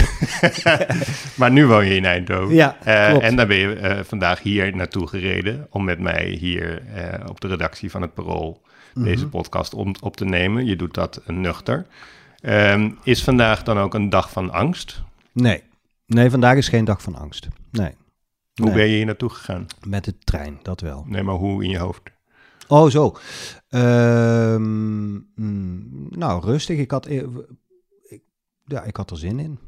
[1.39, 2.55] maar nu woon je in Eindhoven.
[2.55, 6.83] Ja, Eh, en dan ben je eh, vandaag hier naartoe gereden om met mij hier
[6.93, 8.61] eh, op de redactie van het Parool
[8.93, 9.05] Mhm.
[9.05, 10.65] deze podcast om, op te nemen.
[10.65, 11.85] Je doet dat nuchter.
[12.41, 15.01] Ehm, is vandaag dan ook een dag van angst?
[15.33, 15.63] Nee.
[16.05, 17.47] Nee, vandaag is geen dag van angst.
[17.71, 17.91] Nee.
[18.53, 18.75] Hoe Nee.
[18.75, 19.65] ben je hier naartoe gegaan?
[19.87, 21.05] Met de trein, dat wel.
[21.07, 22.01] Nee, maar hoe in je hoofd?
[22.71, 23.15] Oh, zo.
[23.69, 26.77] Ehm, mm, nou, rustig.
[26.77, 27.27] Ik had, e-
[28.03, 28.21] ik,
[28.65, 29.59] ja, ik had er zin in.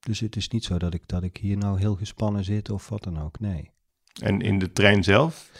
[0.00, 2.88] Dus het is niet zo dat ik, dat ik hier nou heel gespannen zit of
[2.88, 3.40] wat dan ook.
[3.40, 3.70] Nee.
[4.22, 5.50] En in de trein zelf?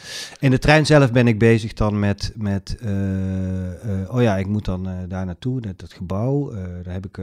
[0.41, 4.47] In de trein zelf ben ik bezig dan met, met eh, eh, oh ja, ik
[4.47, 6.51] moet dan eh, daar naartoe, net dat gebouw.
[6.83, 7.21] Daar heb ik,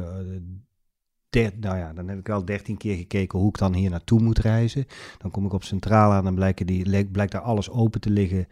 [1.30, 4.22] der- nou ja, dan heb ik wel dertien keer gekeken hoe ik dan hier naartoe
[4.22, 4.86] moet reizen.
[5.18, 8.48] Dan kom ik op Centraal aan, dan blijken die, blijkt daar alles open te liggen.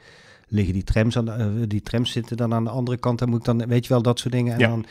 [0.54, 3.30] Liggen die trams, aan de, eh, die trams zitten dan aan de andere kant, dan
[3.30, 4.54] moet ik dan, weet je wel, dat soort dingen.
[4.54, 4.68] En Ja.
[4.68, 4.86] dan,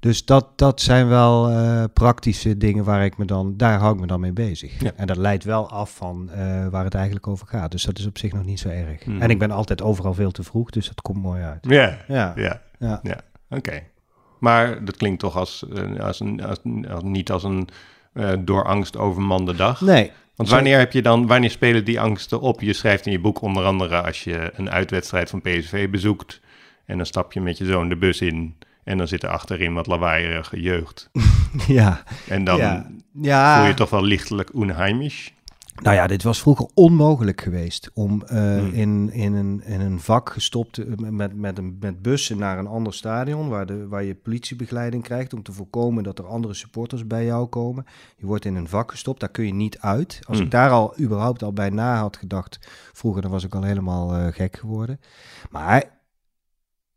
[0.00, 4.00] dus dat, dat zijn wel eh, praktische dingen waar ik me dan, daar hou ik
[4.00, 4.80] me dan mee bezig.
[4.80, 4.90] Ja.
[4.96, 7.70] En dat leidt wel af van eh, waar het eigenlijk over gaat.
[7.70, 9.06] Dus dat is op zich nog niet zo erg.
[9.06, 9.22] Mhm.
[9.22, 11.66] En ik ben altijd overal veel te vroeg, dus dat komt mooi uit.
[11.68, 13.20] Ja, Ja, ja, ja.
[13.50, 13.82] oké.
[14.38, 15.64] Maar dat klinkt toch als,
[16.00, 16.58] als, een, als,
[16.90, 17.68] als- niet als een
[18.12, 19.80] eh, door angst overmande dag.
[19.80, 20.10] Nee,
[20.42, 22.60] Want wanneer heb je dan, wanneer spelen die angsten op?
[22.60, 26.40] Je schrijft in je boek onder andere als je een uitwedstrijd van PSV bezoekt
[26.86, 29.74] en dan stap je met je zoon de bus in en dan zit er achterin
[29.74, 31.10] wat lawaaierige jeugd.
[31.66, 32.02] ja.
[32.28, 32.90] En dan ja.
[33.12, 33.58] ja.
[33.58, 35.32] voel je toch wel lichtelijk onheimisch.
[35.82, 38.72] Nou ja, dit was vroeger onmogelijk geweest om eh, Hmm.
[38.72, 42.66] in, in, een, in een vak gestopt eh, met, met, een, met bussen naar een
[42.66, 47.06] ander stadion waar, de, waar je politiebegeleiding krijgt om te voorkomen dat er andere supporters
[47.06, 47.86] bij jou komen.
[48.16, 50.20] Je wordt in een vak gestopt, daar kun je niet uit.
[50.22, 50.46] Als Hmm.
[50.46, 52.58] ik daar al überhaupt al bij na had gedacht
[52.92, 55.00] vroeger, dan was ik al helemaal eh, gek geworden.
[55.50, 55.84] Maar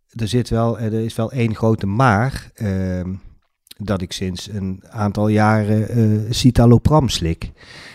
[0.09, 2.51] er, zit wel, er is wel één grote maar.
[2.53, 3.13] ehm,
[3.77, 7.51] dat ik sinds een aantal jaren eh citalopram slik.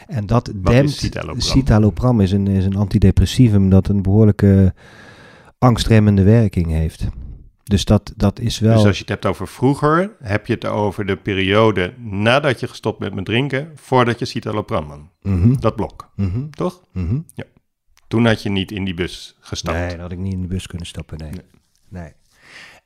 [0.06, 0.90] En dat Wat dempt...
[0.90, 1.40] is citalopram?
[1.40, 4.74] Citalopram is een, is een antidepressivum dat een behoorlijke
[5.58, 7.06] angstremmende werking heeft.
[7.64, 8.74] Dus dat, dat is wel...
[8.76, 12.68] Dus als je het hebt over vroeger, heb je het over de periode nadat je
[12.68, 15.10] gestopt bent met drinken, voordat je citalopram nam.
[15.22, 16.82] Mhm, Dat blok, mhm, toch?
[16.92, 17.18] mhm.
[18.08, 19.78] Toen had je niet in die bus gestapt.
[19.78, 21.30] Nee, dat had ik niet in de bus kunnen stappen, nee.
[21.30, 21.42] Nee.
[21.88, 22.12] nee.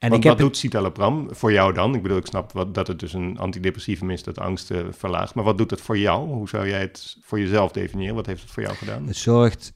[0.04, 1.94] En Want ik wat heb doet citalopram voor jou dan?
[1.94, 5.34] Ik bedoel, ik snap wat, dat het dus een antidepressivum is dat angst eh, verlaagt.
[5.34, 6.28] Maar wat doet het voor jou?
[6.28, 8.14] Hoe zou jij het voor jezelf definiëren?
[8.14, 9.06] Wat heeft het voor jou gedaan?
[9.06, 9.72] Het zorgt,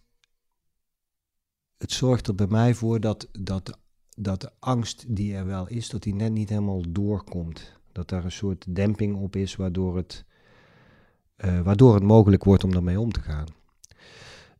[1.76, 3.78] het zorgt er bij mij voor dat, dat,
[4.16, 7.80] dat de angst die er wel is, dat die net niet helemaal doorkomt.
[7.92, 10.24] Dat daar een soort demping op is, waardoor het,
[11.36, 13.46] eh, waardoor het mogelijk wordt om daarmee om te gaan.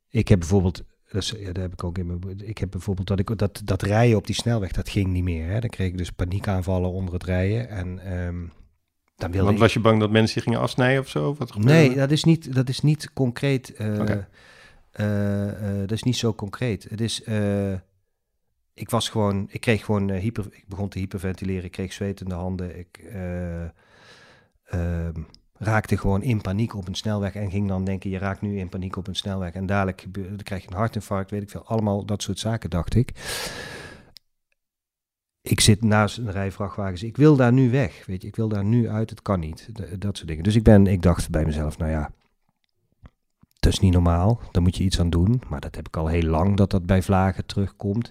[0.09, 0.83] Ik heb bijvoorbeeld,
[1.15, 3.83] is, ja, daar heb ik ook in mijn, ik heb bijvoorbeeld dat ik dat, dat
[3.83, 5.49] rijden op die snelweg, dat ging niet meer.
[5.49, 5.61] Hè.
[5.61, 8.47] Dan kreeg ik dus paniekaanvallen onder het rijden en ehm,
[9.17, 9.59] dan wilde Want ik...
[9.59, 11.35] was je bang dat mensen je gingen afsnijden of zo?
[11.35, 13.73] Wat gebeurde Nee, dat is niet, dat is niet concreet.
[13.75, 14.11] eh,
[14.91, 16.87] eh, eh, dat is niet zo concreet.
[16.91, 17.23] Het is,
[18.79, 22.29] ik was gewoon, ik kreeg gewoon hyper, ik begon te hyperventileren, ik kreeg zweet in
[22.29, 23.63] de handen, ik eh,
[24.65, 25.23] ehm,
[25.59, 28.69] raakte gewoon in paniek op een snelweg en ging dan denken, je raakt nu in
[28.69, 30.07] paniek op een snelweg en dadelijk
[30.43, 33.13] krijg je een hartinfarct, weet ik veel, allemaal dat soort zaken, dacht ik.
[35.43, 37.03] Ik zit naast een rij vrachtwagens.
[37.03, 38.07] Ik wil daar nu weg.
[38.07, 39.11] Weet je, ik wil daar nu uit.
[39.11, 39.69] Het kan niet.
[39.99, 40.45] Dat soort dingen.
[40.45, 42.11] Dus ik, ben, ik dacht bij mezelf, nou ja,
[43.59, 44.41] dat is niet normaal.
[44.51, 45.43] Daar moet je iets aan doen.
[45.49, 48.11] Maar dat heb ik al heel lang dat dat bij vlagen terugkomt.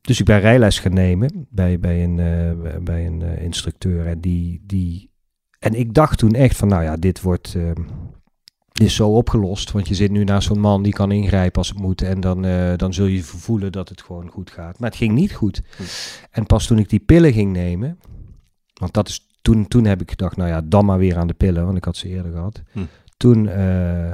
[0.00, 4.06] Dus ik ben rijles gaan nemen bij, bij een, eh, bij een eh, instructeur.
[4.06, 5.10] En, die, die,
[5.58, 7.70] en ik dacht toen echt van, nou ja, dit wordt, eh,
[8.80, 9.72] is zo opgelost.
[9.72, 12.02] Want je zit nu naast zo'n man die kan ingrijpen als het moet.
[12.02, 14.78] En dan, eh, dan zul je voelen dat het gewoon goed gaat.
[14.78, 15.62] Maar het ging niet goed.
[15.76, 15.82] Hm.
[16.30, 17.98] En pas toen ik die pillen ging nemen.
[18.74, 21.34] Want dat is, toen, toen heb ik gedacht, nou ja, dan maar weer aan de
[21.34, 21.64] pillen.
[21.64, 22.62] Want ik had ze eerder gehad.
[22.72, 22.80] Hm.
[23.16, 24.12] Toen, eh,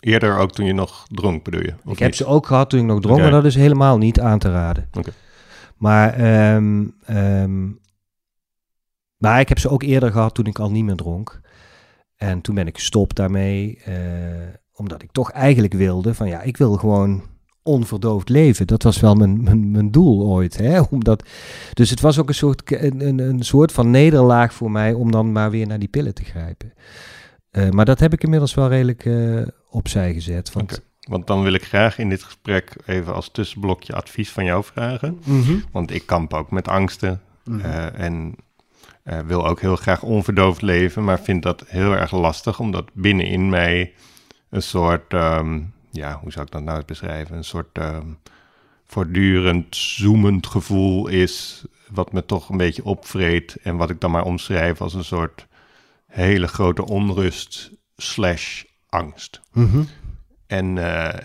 [0.00, 1.74] Eerder ook toen je nog dronk, bedoel je?
[1.84, 3.20] Ik heb ze ook gehad toen ik nog dronk.
[3.20, 4.88] Maar dat is helemaal niet aan te raden.
[4.92, 5.10] Oké.
[5.76, 7.68] Maar, ehm, ehm,
[9.16, 11.40] maar ik heb ze ook eerder gehad toen ik al niet meer dronk.
[12.16, 13.78] En toen ben ik gestopt daarmee.
[13.84, 13.94] eh,
[14.72, 17.22] omdat ik toch eigenlijk wilde van ja, ik wil gewoon
[17.62, 18.66] onverdoofd leven.
[18.66, 20.56] Dat was wel mijn, mijn, mijn doel ooit.
[20.56, 20.80] Hè?
[20.90, 21.28] Omdat,
[21.72, 25.10] dus het was ook een soort, een, een, een soort van nederlaag voor mij om
[25.10, 26.72] dan maar weer naar die pillen te grijpen.
[27.50, 30.52] Eh, maar dat heb ik inmiddels wel redelijk eh, opzij gezet.
[30.52, 30.80] Want.
[31.08, 35.18] Want dan wil ik graag in dit gesprek even als tussenblokje advies van jou vragen.
[35.24, 35.56] Mhm.
[35.72, 37.60] Want ik kamp ook met angsten Mhm.
[37.94, 38.34] en
[39.06, 43.48] eh, wil ook heel graag onverdoofd leven, maar vind dat heel erg lastig, omdat binnenin
[43.48, 43.92] mij
[44.50, 47.36] een soort, ehm, ja, hoe zou ik dat nou eens beschrijven?
[47.36, 48.06] Een soort ehm,
[48.86, 54.24] voortdurend zoemend gevoel is, wat me toch een beetje opvreet en wat ik dan maar
[54.24, 55.46] omschrijf als een soort
[56.06, 59.40] hele grote onrust slash angst.
[59.52, 59.82] Mhm.
[60.46, 61.20] En eh,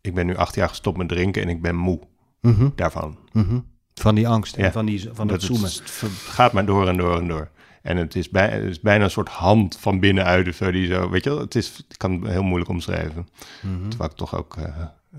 [0.00, 2.00] ik ben nu acht jaar gestopt met drinken en ik ben moe
[2.40, 2.68] Mhm.
[2.74, 3.18] daarvan.
[3.32, 3.58] Mhm.
[3.94, 4.72] Van die angst en Ja.
[4.72, 5.70] van, die, van Dat het zoomen.
[5.70, 7.48] Het, het gaat maar door en door en door.
[7.82, 10.70] En het is, bij, het is bijna een soort hand van binnenuit of zo.
[10.70, 13.28] Die zo weet je wel, het is, ik kan het heel moeilijk omschrijven.
[13.62, 13.88] Mhm.
[13.88, 14.64] Terwijl ik toch ook eh,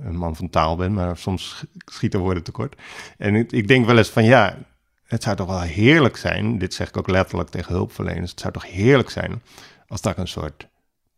[0.03, 2.75] een man van taal ben, maar soms sch- schieten woorden tekort.
[3.17, 4.57] En ik, ik denk wel eens van ja,
[5.05, 6.57] het zou toch wel heerlijk zijn.
[6.57, 8.31] Dit zeg ik ook letterlijk tegen hulpverleners.
[8.31, 9.41] Het zou toch heerlijk zijn
[9.87, 10.67] als daar een soort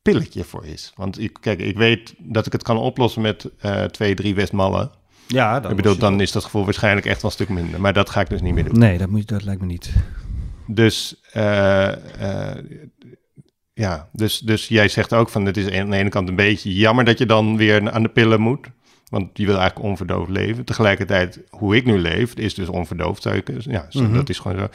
[0.02, 0.92] pilletje voor is.
[0.96, 4.92] Want ik, kijk, ik weet dat ik het kan oplossen met eh, twee, drie Westmallen.
[5.28, 7.82] Ja, Ik bedoel, dan is dat gevoel waarschijnlijk echt wel een stuk minder.
[7.82, 8.80] Maar dat ga ik dus niet meer doen.
[8.80, 9.94] Nee, dat, moet, dat lijkt me niet.
[10.68, 11.88] Dus, eh,
[12.52, 12.64] eh,
[13.74, 16.74] ja, dus, dus jij zegt ook van het is aan de ene kant een beetje
[16.74, 18.68] jammer dat je dan weer aan de pillen moet.
[19.10, 20.64] Want je wil eigenlijk onverdoofd leven.
[20.66, 23.22] Tegelijkertijd, hoe ik nu leef, is dus onverdoofd.
[23.22, 24.14] Zou ik, ja, zo, Mhm.
[24.14, 24.68] dat is gewoon zo.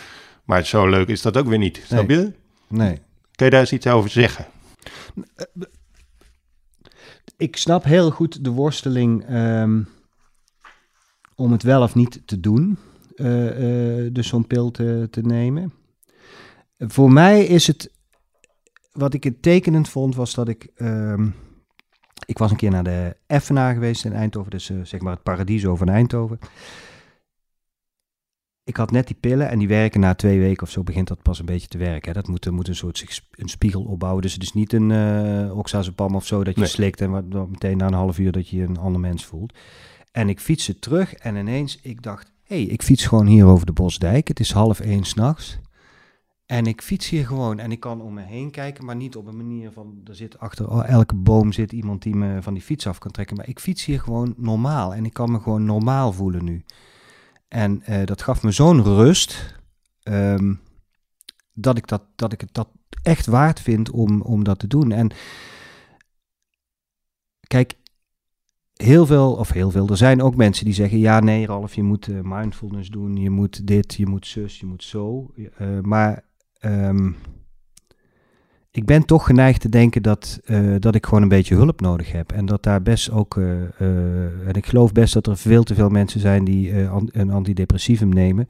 [0.44, 1.82] Maar zo leuk is dat ook weer niet.
[1.86, 2.32] Snap je?
[2.68, 2.98] Nee.
[3.34, 4.46] Kun je daar eens iets over zeggen?
[7.36, 9.80] Ik snap heel goed de worsteling ehm,
[11.42, 12.78] om het wel of niet te doen.
[13.16, 15.72] eh, eh, dus zo'n pil te, te nemen.
[16.78, 17.90] Voor mij is het,
[18.92, 21.28] wat ik het tekenend vond, was dat ik, ehm,
[22.26, 25.22] ik was een keer naar de Effenaar geweest in Eindhoven, dus eh, zeg maar het
[25.22, 26.38] Paradiso van Eindhoven.
[28.64, 31.22] Ik had net die pillen en die werken na twee weken of zo begint dat
[31.22, 32.08] pas een beetje te werken.
[32.08, 32.12] Hè.
[32.20, 34.22] Dat moet, moet een soort een spiegel opbouwen.
[34.22, 36.68] Dus het is niet een uh, oxazepam of zo dat je Nee.
[36.70, 39.58] slikt en wat, dan meteen na een half uur dat je een ander mens voelt.
[40.12, 43.66] En ik fietste terug en ineens, ik dacht, hé, hey, ik fiets gewoon hier over
[43.66, 44.28] de Bosdijk.
[44.28, 45.58] Het is half één s'nachts.
[46.46, 49.26] En ik fiets hier gewoon en ik kan om me heen kijken, maar niet op
[49.26, 52.86] een manier van, er zit achter elke boom zit iemand die me van die fiets
[52.86, 53.36] af kan trekken.
[53.36, 56.64] Maar ik fiets hier gewoon normaal en ik kan me gewoon normaal voelen nu.
[57.48, 59.60] En uh, dat gaf me zo'n rust,
[60.02, 60.60] um,
[61.52, 62.68] dat, ik dat, dat ik het dat
[63.02, 64.92] echt waard vind om, om dat te doen.
[64.92, 65.10] En
[67.46, 67.74] kijk,
[68.82, 71.82] heel veel, of heel veel, er zijn ook mensen die zeggen, ja nee Ralf, je
[71.82, 75.30] moet uh, mindfulness doen, je moet dit, je moet zus, je moet zo.
[75.36, 75.48] Uh,
[75.82, 76.24] maar
[76.60, 77.16] um,
[78.70, 82.12] ik ben toch geneigd te denken dat, uh, dat ik gewoon een beetje hulp nodig
[82.12, 82.32] heb.
[82.32, 86.20] En dat daar best ook, en ik geloof best dat er veel te veel mensen
[86.20, 86.72] zijn die
[87.12, 88.48] een antidepressivum nemen.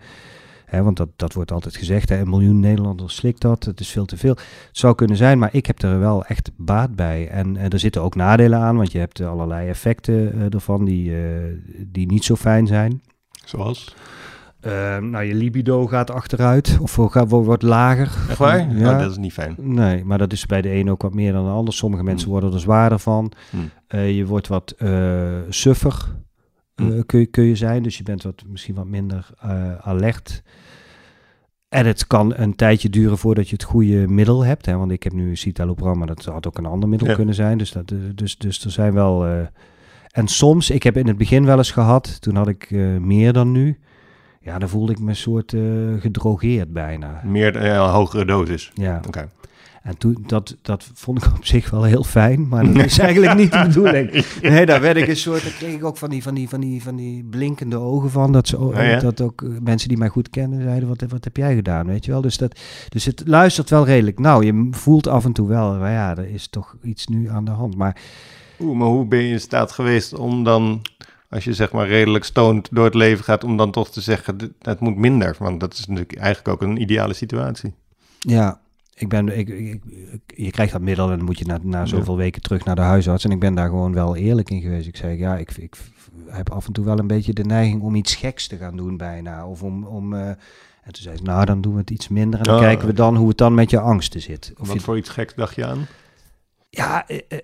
[0.72, 3.88] Hè, want dat, dat wordt altijd gezegd, hè, een miljoen Nederlanders slikt dat, het is
[3.88, 4.34] veel te veel.
[4.34, 7.28] Het zou kunnen zijn, maar ik heb er wel echt baat bij.
[7.28, 11.14] En er zitten ook nadelen aan, want je hebt allerlei effecten ervan die,
[11.86, 13.02] die niet zo fijn zijn.
[13.44, 13.94] Zoals?
[14.66, 18.10] Uh, nou, je libido gaat achteruit of gaat, wordt lager.
[18.28, 18.76] Echt waar?
[18.76, 18.92] Ja.
[18.92, 19.54] Oh, dat is niet fijn.
[19.58, 21.74] Nee, maar dat is bij de een ook wat meer dan de ander.
[21.74, 22.32] Sommige mensen hmm.
[22.32, 23.32] worden er zwaarder van.
[23.50, 23.70] Hmm.
[23.94, 26.16] Uh, je wordt wat uh, suffer,
[26.74, 27.06] hmm.
[27.06, 27.82] kun, je, kun je zijn.
[27.82, 29.28] Dus je bent wat, misschien wat minder
[29.80, 30.42] alert.
[31.72, 34.66] En het kan een tijdje duren voordat je het goede middel hebt.
[34.66, 34.76] Hè?
[34.76, 37.14] Want ik heb nu citalopram, maar dat had ook een ander middel ja.
[37.14, 37.58] kunnen zijn.
[37.58, 39.26] Dus, dat, dus, dus er zijn wel...
[39.26, 39.38] uh,
[40.10, 43.32] en soms, ik heb in het begin wel eens gehad, toen had ik uh, meer
[43.32, 43.78] dan nu.
[44.40, 47.20] Ja, dan voelde ik me een soort uh, gedrogeerd bijna.
[47.24, 48.70] Meer een hogere dosis?
[48.74, 48.96] Ja.
[48.96, 49.08] Oké.
[49.08, 49.28] Okay.
[49.82, 53.36] En toen, dat, dat vond ik op zich wel heel fijn, maar dat is eigenlijk
[53.36, 54.24] niet de bedoeling.
[54.42, 56.60] Nee, daar werd ik een soort, daar kreeg ik ook van die, van die, van
[56.60, 58.32] die, van die blinkende ogen van.
[58.32, 58.98] Dat, ze, oh, ja?
[58.98, 62.04] dat ook uh, mensen die mij goed kennen zeiden, wat, wat heb jij gedaan, weet
[62.04, 62.20] je wel.
[62.20, 64.18] Dus, dat, dus het luistert wel redelijk.
[64.18, 67.44] Nou, je voelt af en toe wel, maar ja, er is toch iets nu aan
[67.44, 67.76] de hand.
[67.76, 67.96] Maar,
[68.60, 70.82] Oeh, maar hoe ben je in staat geweest om dan
[71.28, 74.54] als je zeg maar redelijk stoned door het leven gaat, om dan toch te zeggen,
[74.62, 75.36] het moet minder.
[75.38, 77.74] Want dat is natuurlijk eigenlijk ook een ideale situatie.
[78.18, 78.60] Ja,
[78.94, 79.82] ik ben, ik, ik-
[80.26, 82.80] je krijgt dat middel en dan moet je na, na zoveel weken terug naar de
[82.80, 83.24] huisarts.
[83.24, 84.86] En ik ben daar gewoon wel eerlijk in geweest.
[84.86, 85.76] Ik zei, ja, ik, ik
[86.26, 88.96] heb af en toe wel een beetje de neiging om iets geks te gaan doen
[88.96, 89.46] bijna.
[89.46, 90.28] Of om, om eh,
[90.82, 92.60] en toen zei ze, nou dan doen we het iets minder en dan Oh.
[92.60, 94.52] kijken we dan hoe het dan met je angsten zit.
[94.58, 95.86] Of Wat je, voor iets geks dacht je aan?
[96.70, 97.38] ja, eh, eh,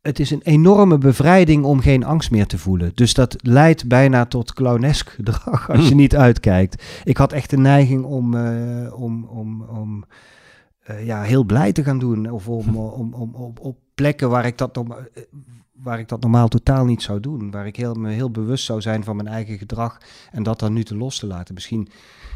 [0.00, 2.92] het is een enorme bevrijding om geen angst meer te voelen.
[2.94, 5.96] Dus dat leidt bijna tot clownesk gedrag als je Hm.
[5.96, 6.82] niet uitkijkt.
[7.04, 8.34] Ik had echt de neiging om,
[8.92, 10.04] om, om, om
[10.88, 12.30] eh, ja, heel blij te gaan doen.
[12.30, 14.82] Of om, om, om, op, op plekken waar ik, dat eh,
[15.72, 17.50] waar ik dat normaal totaal niet zou doen.
[17.50, 19.98] Waar ik heel, me heel bewust zou zijn van mijn eigen gedrag.
[20.30, 21.54] En dat dan nu te los te laten.
[21.54, 21.88] Misschien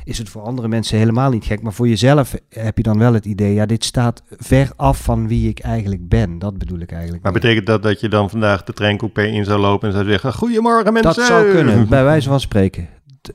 [0.05, 1.63] is het voor andere mensen helemaal niet gek.
[1.63, 5.29] Maar voor jezelf heb je dan wel het idee, ja, dit staat ver af van
[5.29, 6.39] wie ik eigenlijk ben.
[6.39, 7.23] Dat bedoel ik eigenlijk.
[7.23, 7.41] Maar mee.
[7.41, 10.33] betekent dat dat je dan vandaag de treincoupé in zou lopen en zou zeggen...
[10.33, 11.15] Goedemorgen mensen!
[11.15, 12.89] dat zou kunnen, bij wijze van spreken.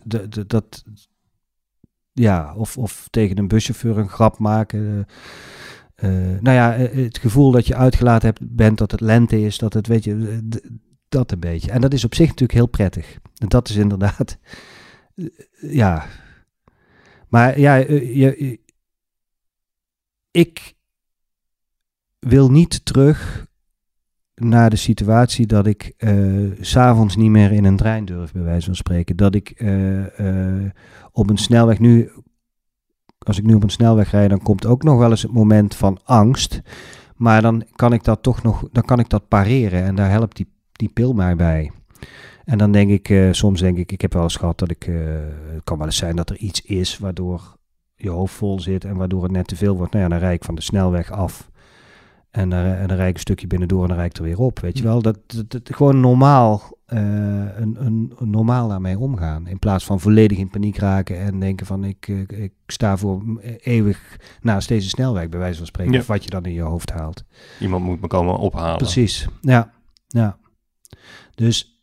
[0.07, 0.83] D- dat,
[2.19, 5.07] ja, of, of tegen een buschauffeur een grap maken.
[5.95, 9.41] eh, eh, nou ja, eh, het gevoel dat je uitgelaten hebt, bent dat het lente
[9.41, 10.39] is, dat het, weet je,
[11.09, 11.71] dat een beetje.
[11.71, 13.17] En dat is op zich natuurlijk heel prettig.
[13.37, 14.37] En dat is inderdaad,
[15.61, 16.05] ja.
[17.27, 18.59] Maar ja, je-
[20.31, 20.73] ik
[22.19, 23.46] wil niet terug
[24.41, 25.93] naar de situatie dat ik
[26.59, 29.15] s s'avonds niet meer in een trein durf, bij wijze van spreken.
[29.15, 30.71] Dat ik eh, eh,
[31.11, 32.11] op een snelweg nu,
[33.19, 35.75] als ik nu op een snelweg rijd, dan komt ook nog wel eens het moment
[35.75, 36.61] van angst.
[37.15, 40.35] Maar dan kan ik dat toch nog, dan kan ik dat pareren en daar helpt
[40.35, 41.71] die, die pil mij bij.
[42.45, 44.83] En dan denk ik, soms denk ik, ik heb wel eens gehad dat ik,
[45.53, 47.57] het kan wel eens zijn dat er iets is waardoor
[47.95, 49.91] je hoofd vol zit en waardoor het net te veel wordt.
[49.91, 51.49] Nou ja, dan rijd ik van de snelweg af.
[52.37, 54.39] En dan, en dan rijd ik een stukje binnendoor en dan rijd ik er weer
[54.39, 54.59] op.
[54.59, 59.47] Weet je wel, dat, dat, dat- gewoon normaal, eh, een, een, een normaal daarmee omgaan.
[59.47, 63.23] In plaats van volledig in paniek raken en denken van ik, ik, ik sta voor
[63.59, 65.93] eeuwig naast deze snelweg, bij wijze van spreken.
[65.93, 65.99] Ja.
[65.99, 67.23] Of wat je dan in je hoofd haalt.
[67.59, 68.77] Iemand moet me komen ophalen.
[68.77, 69.71] Precies, ja.
[70.07, 70.37] ja.
[71.35, 71.81] Dus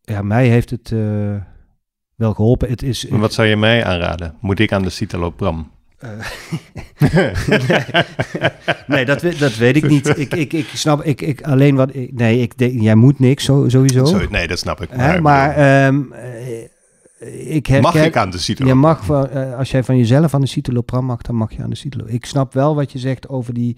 [0.00, 1.36] ja, mij heeft het eh,
[2.14, 2.68] wel geholpen.
[2.68, 4.34] Het is, Maar wat zou je mij aanraden?
[4.40, 5.58] Moet ik aan de citalopram?
[5.58, 5.64] Eh,
[8.86, 10.18] nee, dat, we- dat weet ik niet.
[10.18, 11.94] Ik, ik, ik snap, ik, ik alleen wat.
[11.94, 14.04] ik- nee, ik denk, jij moet niks, zo, sowieso.
[14.04, 14.88] Zo, nee, dat snap ik.
[14.92, 18.80] Hè, maar ehm, eh, ik herken, mag ik aan de citalopram?
[18.80, 21.62] je mag, van, eh, als jij van jezelf aan de citalopram mag, dan mag je
[21.62, 22.14] aan de citalopram.
[22.16, 23.76] Ik snap wel wat je zegt over die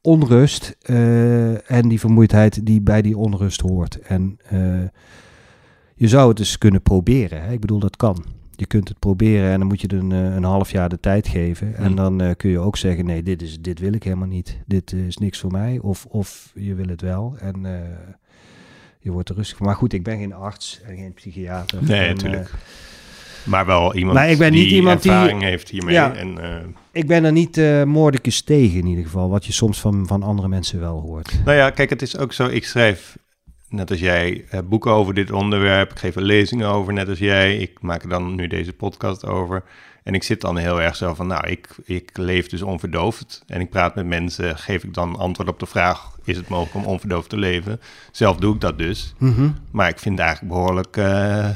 [0.00, 3.98] onrust eh, en die vermoeidheid die bij die onrust hoort.
[4.00, 4.58] En eh,
[5.94, 7.42] je zou het dus kunnen proberen.
[7.42, 7.52] Hè?
[7.52, 8.24] Ik bedoel, dat kan.
[8.56, 11.00] Je kunt het proberen en dan moet je het een, eh, een half jaar de
[11.00, 11.76] tijd geven.
[11.76, 11.96] En Hmm.
[11.96, 14.58] dan eh, kun je ook zeggen, nee, dit, is, dit wil ik helemaal niet.
[14.66, 15.78] Dit eh, is niks voor mij.
[15.82, 17.36] Of, of je wil het wel.
[17.40, 17.80] En eh,
[19.00, 19.66] je wordt er rustig van.
[19.66, 21.78] Maar goed, ik ben geen arts en geen psychiater.
[21.84, 22.50] Nee, En, natuurlijk.
[23.44, 25.94] maar wel iemand Maar ik ben die niet iemand die- ervaring heeft hiermee.
[25.94, 26.14] Ja.
[26.14, 29.28] En, eh, ik ben er niet eh moordicus tegen in ieder geval.
[29.28, 31.38] Wat je soms van, van andere mensen wel hoort.
[31.44, 32.46] nou ja, kijk, het is ook zo.
[32.46, 33.16] Ik schrijf,
[33.68, 35.90] net als jij, eh, boeken over dit onderwerp.
[35.90, 37.56] Ik geef er lezingen over, net als jij.
[37.56, 39.62] Ik maak er dan nu deze podcast over.
[40.02, 43.42] En ik zit dan heel erg zo van, nou, ik, ik leef dus onverdoofd.
[43.46, 46.16] En ik praat met mensen, geef ik dan antwoord op de vraag...
[46.24, 47.80] is het mogelijk om onverdoofd te leven?
[48.12, 49.14] Zelf doe ik dat dus.
[49.70, 51.48] Maar ik vind het eigenlijk behoorlijk eh,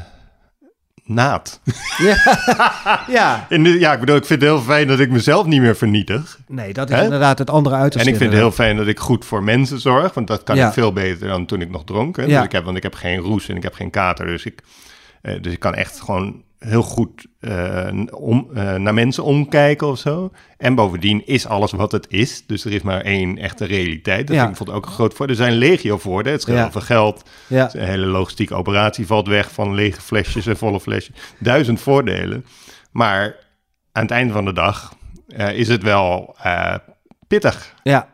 [1.03, 1.59] naad.
[3.07, 5.61] Ja, En de- ja, ik bedoel, ik vind het heel fijn dat ik mezelf niet
[5.61, 6.39] meer vernietig.
[6.47, 7.03] nee, dat is Hè?
[7.03, 8.07] inderdaad het andere uiterste.
[8.09, 10.13] En ik vind het heel fijn dat ik goed voor mensen zorg.
[10.13, 10.67] Want dat kan Ja.
[10.67, 12.15] ik veel beter dan toen ik nog dronk.
[12.15, 12.23] Hè?
[12.23, 12.35] Ja.
[12.35, 14.25] Dus ik heb, want ik heb geen roes en ik heb geen kater.
[14.25, 14.61] Dus ik,
[15.21, 19.97] eh, dus ik kan echt gewoon heel goed eh, om, eh, naar mensen omkijken of
[19.99, 20.31] zo.
[20.57, 22.43] En bovendien is alles wat het is.
[22.47, 24.27] Dus er is maar één echte realiteit.
[24.27, 24.45] Dat Ja.
[24.55, 25.35] vind ik ook een groot voordeel.
[25.35, 26.31] Er zijn legio voordelen.
[26.33, 26.71] Het scheelt Ja.
[26.71, 27.29] veel geld.
[27.47, 27.69] Ja.
[27.73, 31.15] Een hele logistieke operatie valt weg van lege flesjes en volle flesjes.
[31.39, 32.45] Duizend voordelen.
[32.91, 33.35] Maar
[33.91, 34.93] aan het einde van de dag
[35.27, 36.35] eh, is het wel
[37.27, 37.73] pittig.
[37.83, 38.10] Ja.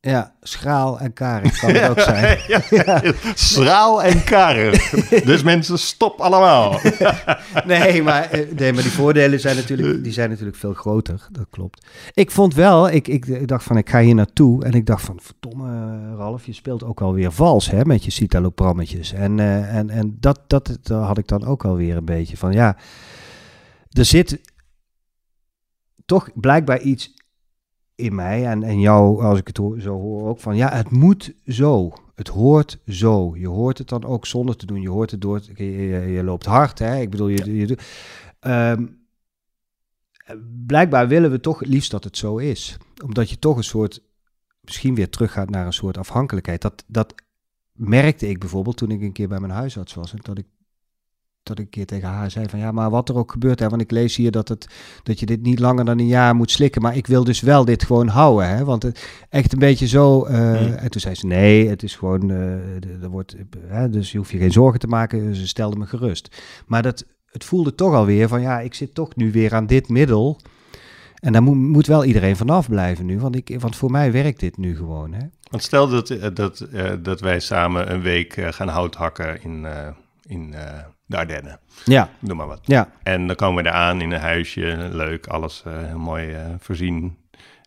[0.00, 2.38] Ja, schraal en karig kan het ook zijn.
[2.70, 3.02] ja,
[3.34, 4.90] Schraal en karig.
[5.24, 6.80] dus mensen, stop allemaal.
[7.64, 11.26] Nee, maar, eh, nee, maar die voordelen zijn natuurlijk, die zijn natuurlijk veel groter.
[11.32, 11.86] Dat klopt.
[12.14, 14.64] Ik vond wel, ik, ik, ik dacht van ik ga hier naartoe.
[14.64, 19.12] En ik dacht van verdomme Ralf, je speelt ook alweer vals hè, met je citaloprammetjes.
[19.12, 22.52] En, eh, en, en dat, dat, dat had ik dan ook alweer een beetje van
[22.52, 22.76] ja,
[23.90, 24.40] er zit
[26.06, 27.14] toch blijkbaar iets
[27.98, 30.90] in mij en, en jou, als ik het hoor, zo hoor ook van ja, het
[30.90, 31.92] moet zo.
[32.14, 33.36] Het hoort zo.
[33.36, 34.80] Je hoort het dan ook zonder te doen.
[34.80, 35.40] Je hoort het door.
[35.54, 37.00] Je, je, je loopt hard, hè?
[37.00, 37.82] Ik bedoel, je, je, doet-
[38.40, 38.86] Ehm,
[40.66, 42.76] blijkbaar willen we toch het liefst dat het zo is.
[43.04, 44.02] Omdat je toch een soort,
[44.60, 46.62] misschien weer teruggaat naar een soort afhankelijkheid.
[46.62, 47.14] Dat, dat
[47.72, 50.12] merkte ik bijvoorbeeld toen ik een keer bij mijn huisarts was.
[50.12, 50.46] En dat ik
[51.48, 53.68] dat ik een keer tegen haar zei van ja, maar wat er ook gebeurt, hè,
[53.68, 54.68] want ik lees hier dat, het,
[55.02, 57.64] dat je dit niet langer dan een jaar moet slikken, maar ik wil dus wel
[57.64, 60.24] dit gewoon houden, hè, want het, echt een beetje zo.
[60.24, 63.36] eh, En toen zei ze nee, het is gewoon, eh, er wordt,
[63.66, 65.34] hè, dus je hoeft je geen zorgen te maken.
[65.34, 66.42] Ze stelde me gerust.
[66.66, 69.88] Maar dat, het voelde toch alweer van ja, ik zit toch nu weer aan dit
[69.88, 70.40] middel.
[71.18, 74.40] En daar moet, moet wel iedereen vanaf blijven nu, want, ik, want voor mij werkt
[74.40, 75.12] dit nu gewoon.
[75.12, 75.26] Hè?
[75.50, 76.66] Want stel dat, eh, dat,
[77.02, 79.66] dat wij samen een week gaan hout hakken in,
[80.28, 81.60] in eh, de Ardennen.
[81.84, 82.60] Ja, Noem maar wat.
[82.64, 82.90] ja.
[83.02, 86.46] En dan komen we daar aan in een huisje, leuk, alles eh, heel mooi eh,
[86.58, 87.16] voorzien.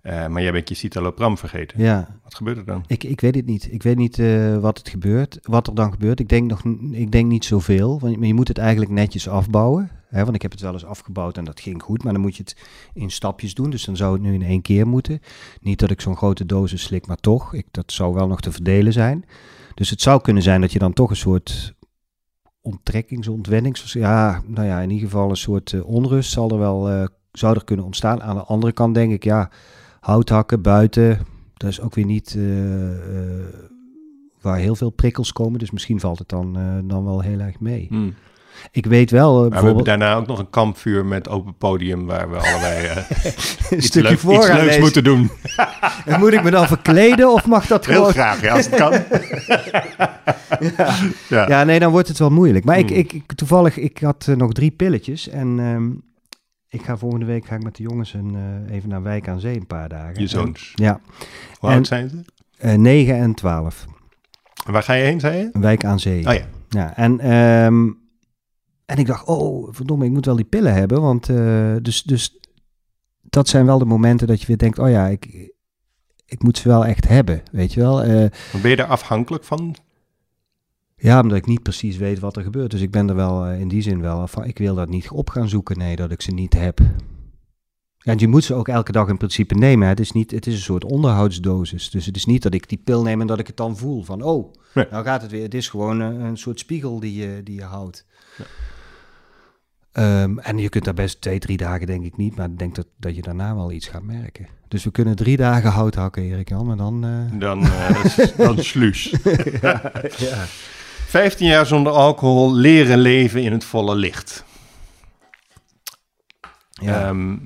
[0.01, 1.84] Eh, maar jij bent je citalopram vergeten.
[1.84, 2.20] ja.
[2.24, 2.84] Wat gebeurt er dan?
[2.88, 3.68] Ik, ik weet het niet.
[3.72, 6.20] Ik weet niet eh, wat, het gebeurt, wat er dan gebeurt.
[6.20, 9.91] Ik denk, nog, ik denk niet zoveel, want je- je moet het eigenlijk netjes afbouwen.
[10.09, 10.24] Hè?
[10.24, 12.41] Want ik heb het wel eens afgebouwd en dat ging goed, maar dan moet je
[12.43, 12.55] het
[12.93, 13.70] in stapjes doen.
[13.70, 15.22] Dus dan zou het nu in één keer moeten.
[15.62, 17.53] Niet dat ik zo'n grote dosis slik, maar toch.
[17.53, 19.26] Ik, dat zou wel nog te verdelen zijn.
[19.76, 21.74] Dus het zou kunnen zijn dat je dan toch een soort
[22.62, 23.93] onttrekkings, ontwennings...
[23.93, 27.55] Ja, nou ja, in ieder geval een soort eh, onrust zal er wel, eh, zou
[27.55, 28.22] er kunnen ontstaan.
[28.22, 29.49] Aan de andere kant denk ik, ja,
[29.99, 31.20] hout hakken buiten,
[31.53, 32.43] dat is ook weer niet eh,
[34.41, 35.59] waar heel veel prikkels komen.
[35.59, 36.57] Dus misschien valt het dan,
[36.88, 37.86] dan wel heel erg mee.
[37.89, 38.14] Hmm.
[38.72, 41.56] Ik weet wel, eh, Maar we hebben bijvoorbeeld daarna ook nog een kampvuur met open
[41.58, 42.95] podium waar we allebei eh,
[43.70, 44.82] een stukje leuk- voor iets gaan leuks lezen.
[44.82, 45.32] moeten doen.
[46.06, 48.12] En moet ik me dan verkleden of mag dat Heel gewoon?
[48.12, 48.91] graag, ja, als het kan.
[51.30, 51.47] ja.
[51.47, 52.66] Ja, nee, dan wordt het wel moeilijk.
[52.66, 52.97] Maar ik, Hmm.
[52.97, 55.30] ik, ik, toevallig, ik had eh, nog drie pilletjes.
[55.30, 55.89] En ehm,
[56.70, 58.36] ik ga volgende week ga ik met de jongens een,
[58.68, 60.22] eh, even naar Wijk aan Zee een paar dagen.
[60.22, 60.74] Je zoons.
[60.76, 60.99] En- ja,
[61.60, 62.22] Hoe En- oud zijn ze?
[62.58, 63.86] eh 9 en 12.
[64.66, 65.49] En waar ga je heen, zei je?
[65.54, 66.28] Wijk aan Zee.
[66.28, 66.41] Oh ja.
[66.70, 67.89] Ja, en, ehm,
[68.92, 71.02] en ik dacht, oh, verdomme, ik moet wel die pillen hebben.
[71.02, 72.38] Want eh, dus, dus
[73.22, 75.52] dat zijn wel de momenten dat je weer denkt, oh ja, ik,
[76.26, 78.02] ik moet ze wel echt hebben, weet je wel.
[78.04, 78.26] Eh,
[78.62, 79.76] Ben je daar afhankelijk van?
[80.96, 82.72] ja, omdat ik niet precies weet wat er gebeurt.
[82.72, 85.10] Dus ik ben er wel eh, in die zin wel van, ik wil dat niet
[85.12, 86.80] op gaan zoeken, nee, dat ik ze niet heb.
[87.98, 89.84] Ja, en je moet ze ook elke dag in principe nemen.
[89.84, 89.89] hè.
[89.89, 91.89] Het is, niet, het is een soort onderhoudsdosis.
[91.89, 94.04] Dus het is niet dat ik die pil neem en dat ik het dan voel
[94.04, 94.86] van, oh, Nee.
[94.92, 95.44] nou gaat het weer.
[95.44, 98.06] Het is gewoon eh, een soort spiegel die je, die je houdt.
[99.92, 102.76] Ehm, en je kunt daar best twee, drie dagen denk ik niet, maar ik denk
[102.76, 104.48] dat, dat je daarna wel iets gaat merken.
[104.68, 107.04] Dus we kunnen drie dagen hout hakken, Erik Jan, maar dan...
[107.06, 109.16] eh, Dan, eh dan sluis.
[110.18, 110.46] ja.
[111.08, 114.44] 15 jaar zonder alcohol, leren leven in het volle licht.
[116.72, 117.08] Ja.
[117.08, 117.38] Ehm,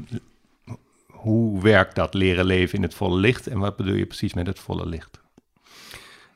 [1.07, 3.47] hoe werkt dat leren leven in het volle licht?
[3.47, 5.23] En wat bedoel je precies met het volle licht?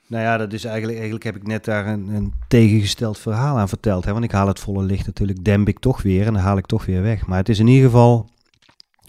[0.10, 3.70] Nou ja, dat is eigenlijk, eigenlijk heb ik net daar een, een tegengesteld verhaal aan
[3.70, 4.06] verteld.
[4.06, 4.12] Hè?
[4.12, 6.66] Want ik haal het volle licht natuurlijk, demp ik toch weer en dan haal ik
[6.66, 7.26] toch weer weg.
[7.28, 8.30] Maar het is in ieder geval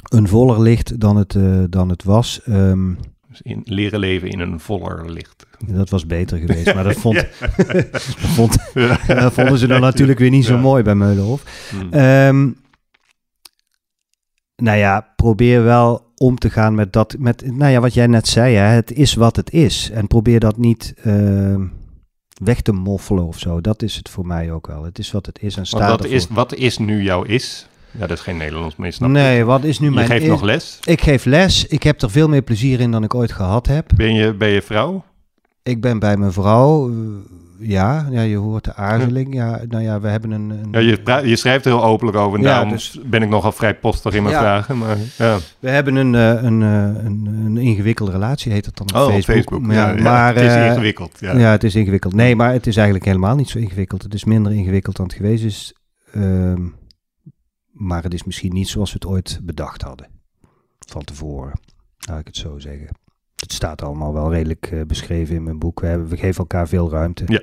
[0.02, 2.40] een voller licht dan het, eh, dan het was.
[2.44, 2.94] Ehm,
[3.28, 5.46] Dus in, leren leven in een voller licht.
[5.66, 7.14] dat was beter geweest, maar dat, vond,
[7.56, 8.56] dat, vond,
[9.06, 10.60] dat vonden ze dan natuurlijk weer niet zo Ja.
[10.60, 11.68] mooi bij Meulenhof.
[11.70, 11.92] Hmm.
[11.92, 12.50] Ehm,
[14.56, 18.28] nou ja, probeer wel om te gaan met dat, met, nou ja, wat jij net
[18.28, 19.90] zei, hè, het is wat het is.
[19.92, 21.66] En probeer dat niet ehm,
[22.44, 23.60] weg te moffelen of zo.
[23.60, 24.84] Dat is het voor mij ook wel.
[24.84, 27.68] Het is wat het is en sta Want wat is, wat is nu jouw is?
[27.90, 29.46] Ja, dat is geen Nederlands, maar je snapt Nee, het.
[29.46, 30.06] wat is nu Je mijn...
[30.06, 30.78] geeft i- nog les.
[30.84, 31.66] Ik geef les.
[31.66, 33.90] Ik heb er veel meer plezier in dan ik ooit gehad heb.
[33.96, 35.04] Ben je, ben je vrouw?
[35.62, 36.90] Ik ben bij mijn vrouw.
[36.90, 36.94] eh,
[37.60, 39.34] ja, ja, je hoort de aarzeling.
[39.34, 40.50] Ja, nou ja, we hebben een...
[40.50, 42.38] een Ja, je, je schrijft er heel openlijk over.
[42.38, 44.40] En Ja, daarom dus- ben ik nogal vrij postig in mijn Ja.
[44.40, 44.78] vragen.
[44.78, 45.38] Maar, ja.
[45.58, 49.06] We hebben een, eh, een, eh, een, een ingewikkelde relatie, heet het dan op Oh,
[49.08, 49.36] Facebook.
[49.36, 49.62] Facebook.
[50.02, 51.16] Maar het is eh, ingewikkeld.
[51.20, 51.36] Ja.
[51.38, 51.50] Ja.
[51.50, 52.14] het is ingewikkeld.
[52.14, 54.02] Nee, maar het is eigenlijk helemaal niet zo ingewikkeld.
[54.02, 55.74] Het is minder ingewikkeld dan het geweest is.
[56.12, 56.66] Ehm,
[57.72, 60.06] maar het is misschien niet zoals we het ooit bedacht hadden.
[60.78, 61.60] Van tevoren,
[62.08, 62.88] laat ik het zo zeggen.
[63.40, 65.80] Het staat allemaal wel redelijk eh, beschreven in mijn boek.
[65.80, 67.24] We, hebben, we geven elkaar veel ruimte.
[67.26, 67.40] Ja.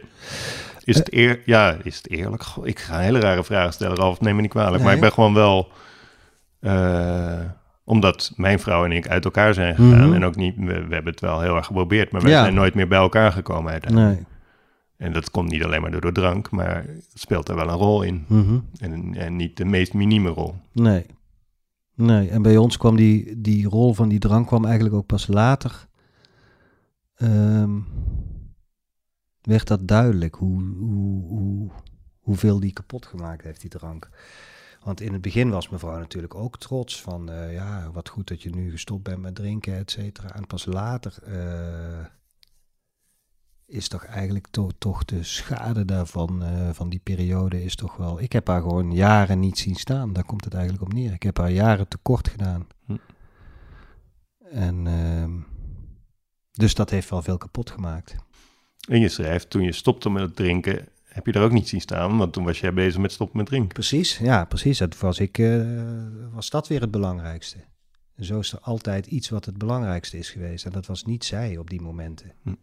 [0.83, 2.43] Is het, eer, ja, is het eerlijk?
[2.43, 4.19] Goh, ik ga een hele rare vragen stellen, Ralf.
[4.21, 4.83] Neem me niet kwalijk.
[4.83, 5.67] Maar ik ben gewoon wel...
[6.59, 7.39] eh,
[7.83, 10.05] omdat mijn vrouw en ik uit elkaar zijn gegaan.
[10.07, 10.13] Mhm.
[10.13, 10.55] En ook niet...
[10.57, 12.11] We, we hebben het wel heel erg geprobeerd.
[12.11, 12.41] Maar we Ja.
[12.41, 14.15] zijn nooit meer bij elkaar gekomen uiteindelijk.
[14.15, 14.25] Nee.
[14.97, 16.49] En dat komt niet alleen maar door de drank.
[16.51, 18.25] Maar het speelt er wel een rol in.
[18.27, 18.57] Mhm.
[18.79, 20.55] En, en niet de meest minieme rol.
[20.71, 21.05] Nee.
[21.95, 25.27] Nee, en bij ons kwam die, die rol van die drank kwam eigenlijk ook pas
[25.27, 25.86] later.
[27.17, 27.79] Ehm,
[29.41, 31.71] werd dat duidelijk hoe, hoe, hoe,
[32.19, 34.09] hoeveel die kapot gemaakt heeft, die drank.
[34.83, 38.41] Want in het begin was mevrouw natuurlijk ook trots van, eh, ja, wat goed dat
[38.41, 40.35] je nu gestopt bent met drinken, et cetera.
[40.35, 42.05] En pas later eh,
[43.65, 48.21] is toch eigenlijk to- toch de schade daarvan, eh, van die periode, is toch wel...
[48.21, 51.13] Ik heb haar gewoon jaren niet zien staan, daar komt het eigenlijk op neer.
[51.13, 52.67] Ik heb haar jaren tekort gedaan.
[52.85, 52.97] Hm.
[54.51, 55.39] En ehm,
[56.57, 58.15] dus dat heeft wel veel kapot gemaakt.
[58.89, 61.81] En je schrijft, toen je stopte met het drinken, heb je er ook niet zien
[61.81, 63.73] staan, want toen was jij bezig met stoppen met drinken.
[63.73, 64.77] Precies, ja, precies.
[64.77, 65.61] Dat was, ik, eh,
[66.31, 67.57] was dat weer het belangrijkste.
[68.15, 70.65] En zo is er altijd iets wat het belangrijkste is geweest.
[70.65, 72.31] En dat was niet zij op die momenten.
[72.43, 72.53] Hm.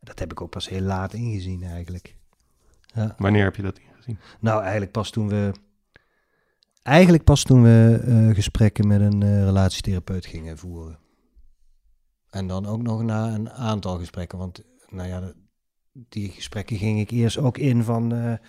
[0.00, 2.16] Dat heb ik ook pas heel laat ingezien eigenlijk.
[2.94, 3.14] Ja.
[3.18, 4.18] Wanneer heb je dat ingezien?
[4.40, 5.52] Nou, eigenlijk pas toen we.
[6.82, 10.98] Eigenlijk pas toen we eh, gesprekken met een eh, relatietherapeut gingen voeren.
[12.36, 14.38] En dan ook nog na een aantal gesprekken.
[14.38, 15.32] Want, nou ja,
[15.92, 18.12] die gesprekken ging ik eerst ook in van.
[18.12, 18.40] eens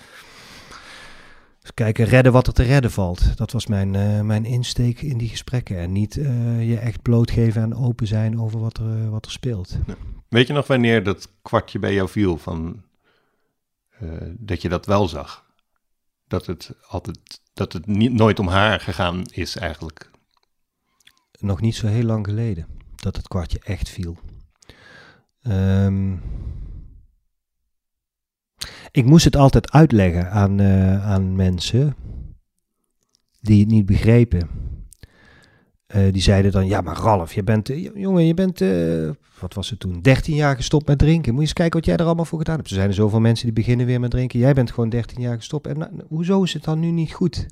[1.74, 3.38] kijken, redden wat er te redden valt.
[3.38, 5.78] Dat was mijn, eh, mijn insteek in die gesprekken.
[5.78, 9.78] En niet eh, je echt blootgeven en open zijn over wat er, wat er speelt.
[10.30, 12.86] Weet je nog wanneer dat kwartje bij jou viel van
[14.38, 15.46] dat je dat wel zag?
[16.28, 20.12] Dat het altijd, dat het niet, nooit om haar gegaan is eigenlijk.
[21.40, 22.77] nog niet zo heel lang geleden
[23.08, 24.18] dat het kwartje echt viel.
[25.42, 26.14] Ehm,
[28.92, 31.96] ik moest het altijd uitleggen aan, eh, aan mensen
[33.42, 34.50] die het niet begrepen.
[35.88, 39.54] Eh, die zeiden dan, ja maar Ralf, je bent, eh, jongen, je bent, eh, wat
[39.54, 41.32] was het toen, 13 jaar gestopt met drinken.
[41.32, 42.70] Moet je eens kijken wat jij er allemaal voor gedaan hebt.
[42.70, 44.40] Er zijn zoveel mensen die beginnen weer met drinken.
[44.40, 45.68] Jij bent gewoon 13 jaar gestopt.
[45.68, 47.48] En hoezo is het dan nu niet goed?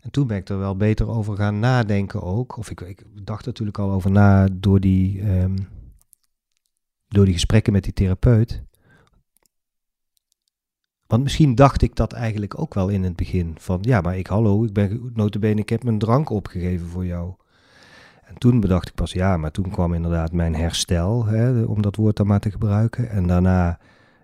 [0.00, 2.56] En toen ben ik er wel beter over gaan nadenken ook.
[2.56, 5.56] Of ik, ik dacht natuurlijk al over na door die, ehm,
[7.08, 8.62] door die gesprekken met die therapeut.
[11.06, 13.54] Want misschien dacht ik dat eigenlijk ook wel in het begin.
[13.58, 17.34] Van ja, maar ik hallo, ik ben notabene, ik heb mijn drank opgegeven voor jou.
[18.24, 21.96] En toen bedacht ik pas, ja, maar toen kwam inderdaad mijn herstel, hè, om dat
[21.96, 23.10] woord dan maar te gebruiken.
[23.10, 23.78] En daarna,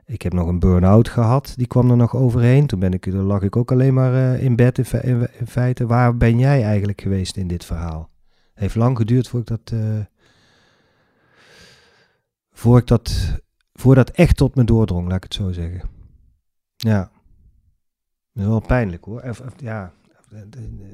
[0.06, 2.66] ik heb nog een burn-out gehad, die kwam er nog overheen.
[2.66, 5.46] Toen ben ik, lag ik ook alleen maar eh, in bed in, fe- in- in
[5.46, 5.86] feite.
[5.86, 8.10] Waar ben jij eigenlijk geweest in dit verhaal?
[8.52, 9.98] Het heeft lang geduurd voordat ik dat, eh,
[12.52, 13.40] voor ik dat,
[13.72, 15.88] voor dat echt tot me doordrong, laat ik het zo zeggen.
[16.76, 17.10] Ja.
[18.32, 19.22] Wel pijnlijk hoor.
[19.56, 19.92] Ja.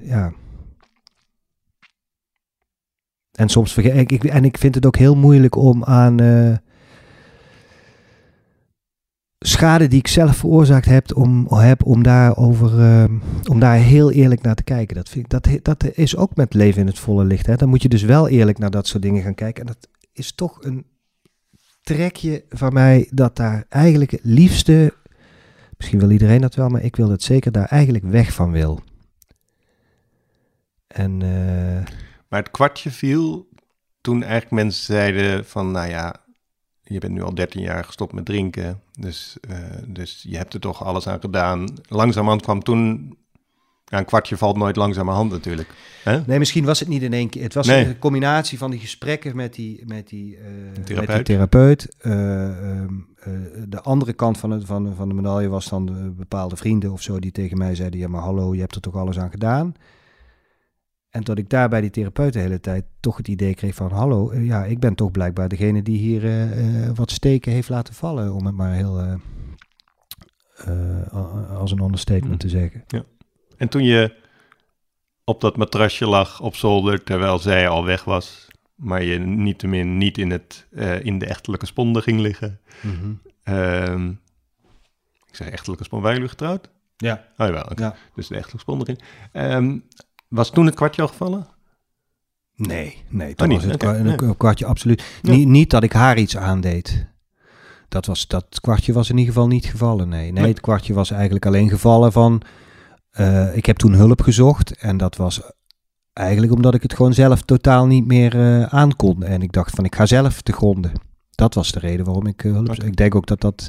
[0.01, 0.33] ja.
[3.33, 6.57] En soms vergeet ik, ik, en ik vind het ook heel moeilijk om aan eh,
[9.43, 13.05] schade die ik zelf veroorzaakt heb, om, heb, om, daar over, eh,
[13.49, 14.97] om daar heel eerlijk naar te kijken.
[14.97, 17.47] Dat, vind ik, dat, dat is ook met leven in het volle licht.
[17.47, 17.57] Hè.
[17.57, 19.61] Dan moet je dus wel eerlijk naar dat soort dingen gaan kijken.
[19.61, 20.87] En dat is toch een
[21.83, 24.95] trekje van mij dat daar eigenlijk het liefste,
[25.77, 28.83] misschien wil iedereen dat wel, maar ik wil dat zeker daar eigenlijk weg van wil.
[30.87, 31.93] En eh,
[32.29, 33.49] Maar het kwartje viel
[34.01, 36.22] toen eigenlijk mensen zeiden van, nou ja,
[36.93, 40.61] je bent nu al 13 jaar gestopt met drinken, dus, eh, dus je hebt er
[40.61, 41.69] toch alles aan gedaan.
[41.89, 43.15] Langzamerhand kwam toen,
[43.85, 45.69] ja, een kwartje valt nooit langzamerhand natuurlijk.
[46.05, 46.21] Hè?
[46.27, 47.43] Nee, misschien was het niet in één keer.
[47.43, 47.87] Het was Nee.
[47.87, 50.43] een combinatie van die gesprekken met die, met die, eh,
[50.77, 51.97] met die therapeut.
[51.99, 53.33] Eh, ehm, eh,
[53.69, 57.03] de andere kant van, het, van, van de medaille was dan de bepaalde vrienden of
[57.03, 59.75] zo die tegen mij zeiden: Ja, maar hallo, je hebt er toch alles aan gedaan.
[61.13, 63.93] En dat ik daar bij die therapeut de hele tijd toch het idee kreeg van...
[63.93, 67.69] hallo, eh, ja, ik ben toch blijkbaar degene die hier eh, eh, wat steken heeft
[67.69, 68.35] laten vallen...
[68.35, 69.21] om het maar heel
[71.51, 72.85] als een understatement te zeggen.
[73.57, 74.17] En toen je
[75.25, 80.19] op dat matrasje lag op zolder, terwijl zij al weg was, maar je niettemin niet
[80.19, 80.67] in, het,
[81.03, 82.61] in de echtelijke sponde ging liggen.
[83.43, 84.09] Ehm,
[85.27, 86.71] ik zeg echtelijke sponde, waren jullie getrouwd?
[86.97, 87.25] Ja.
[87.37, 87.73] Oh jawel.
[87.75, 87.97] Ja.
[88.15, 89.03] dus de echtelijke sponde ging.
[89.33, 89.79] Ehm,
[90.33, 91.47] was toen het kwartje al gevallen?
[92.57, 94.23] Nee, nee, toen niet, was het kwa- nee.
[94.23, 95.05] een kwartje absoluut.
[95.23, 95.31] Ja.
[95.33, 97.07] Niet, niet dat ik haar iets aandeed.
[97.89, 100.21] Dat, was, dat kwartje was in ieder geval niet gevallen, nee.
[100.33, 100.51] Nee, Nee.
[100.53, 102.43] het kwartje was eigenlijk alleen gevallen van...
[103.11, 105.41] eh, ik heb toen hulp gezocht en dat was
[106.13, 109.23] eigenlijk omdat ik het gewoon zelf totaal niet meer eh aankon.
[109.23, 110.93] En ik dacht van, ik ga zelf te gronden.
[111.31, 112.83] Dat was de reden waarom ik eh, hulp.
[112.83, 113.69] Ik denk ook dat dat...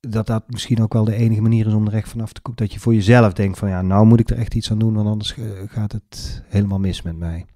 [0.00, 2.58] Dat dat misschien ook wel de enige manier is om er echt vanaf te komen.
[2.58, 4.94] Dat je voor jezelf denkt van ja, nou moet ik er echt iets aan doen,
[4.94, 7.46] want anders eh, gaat het helemaal mis met mij.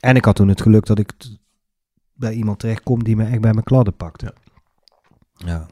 [0.00, 1.12] En ik had toen het geluk dat ik
[2.12, 4.20] bij iemand terechtkom die me echt bij mijn kladden pakt.
[4.20, 4.32] Ja.
[5.34, 5.66] Ja.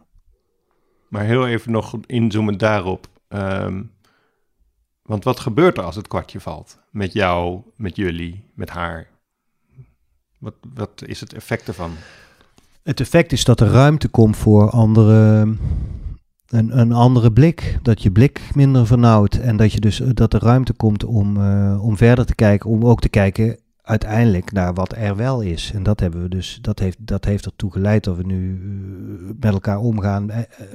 [1.08, 3.06] Maar heel even nog inzoomen daarop.
[3.28, 3.82] Ehm,
[5.02, 6.78] want wat gebeurt er als het kwartje valt?
[6.90, 9.08] Met jou, met jullie, met haar?
[10.38, 11.94] Wat, wat is het effect ervan?
[12.82, 15.40] Het effect is dat er ruimte komt voor andere,
[16.46, 17.78] een, een andere blik.
[17.82, 19.34] Dat je blik minder vernauwt.
[19.34, 22.70] En dat, je dus, eh, dat er ruimte komt om, eh, om verder te kijken.
[22.70, 25.70] Om ook te kijken uiteindelijk naar wat er wel is.
[25.74, 26.58] En dat hebben we dus.
[26.60, 30.30] Dat heeft, dat heeft ertoe geleid dat we nu eh, met elkaar omgaan.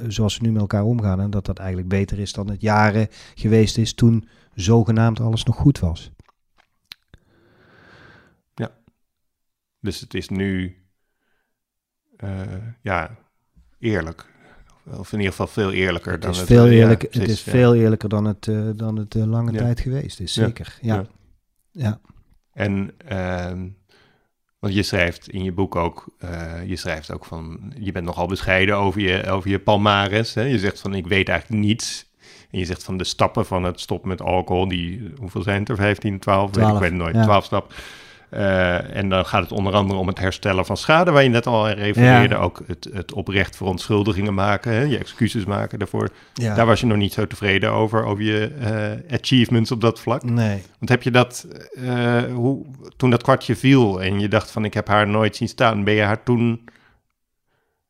[0.07, 1.21] zoals we nu met elkaar omgaan.
[1.21, 5.55] En dat dat eigenlijk beter is dan het jaren geweest is toen zogenaamd alles nog
[5.55, 6.11] goed was.
[9.79, 10.75] Dus het is nu,
[12.81, 13.17] ja,
[13.79, 14.25] eerlijk.
[14.91, 16.47] Of in ieder geval veel eerlijker Het dan is, het...
[16.47, 17.51] veel, eh, ja, eerlijk, het is ja.
[17.51, 19.57] veel eerlijker dan het, eh, dan het eh, lange Ja.
[19.57, 20.33] tijd geweest is.
[20.33, 20.77] Zeker.
[20.81, 21.05] Ja.
[21.71, 21.99] Ja.
[22.53, 23.67] En, ehm,
[24.59, 28.27] want je schrijft in je boek ook, eh, je schrijft ook van, je bent nogal
[28.27, 30.33] bescheiden over je, over je palmares.
[30.33, 30.41] Hè?
[30.41, 32.05] Je zegt van, ik weet eigenlijk niets.
[32.51, 35.69] En je zegt van de stappen van het stoppen met alcohol, die, hoeveel zijn het
[35.69, 35.75] er?
[35.75, 36.45] 15, 12?
[36.45, 37.23] Weet ik, Twaalf, ik weet het nooit, ja.
[37.23, 37.75] 12 stappen.
[38.29, 41.47] Eh, en dan gaat het onder andere om het herstellen van schade, waar je net
[41.47, 42.35] al aan refereerde.
[42.35, 42.41] Ja.
[42.41, 44.81] Ook het, het oprecht verontschuldigingen maken, hè?
[44.81, 46.09] je excuses maken daarvoor.
[46.33, 46.55] Ja.
[46.55, 50.23] Daar was je nog niet zo tevreden over, over je eh, achievements op dat vlak.
[50.23, 50.63] Nee.
[50.79, 52.65] Want heb je dat, eh, hoe,
[52.97, 55.93] toen dat kwartje viel en je dacht van ik heb haar nooit zien staan, ben
[55.93, 56.69] je haar toen